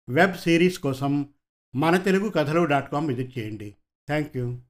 వెబ్ 0.09 0.35
సిరీస్ 0.35 0.79
కోసం 0.79 1.29
మన 1.75 1.97
తెలుగు 1.97 2.29
కథలు 2.29 2.65
డాట్ 2.65 2.91
కామ్ 2.91 3.07
విజిట్ 3.07 3.39
చేయండి. 3.39 3.75
Thank 4.07 4.37
you. 4.37 4.61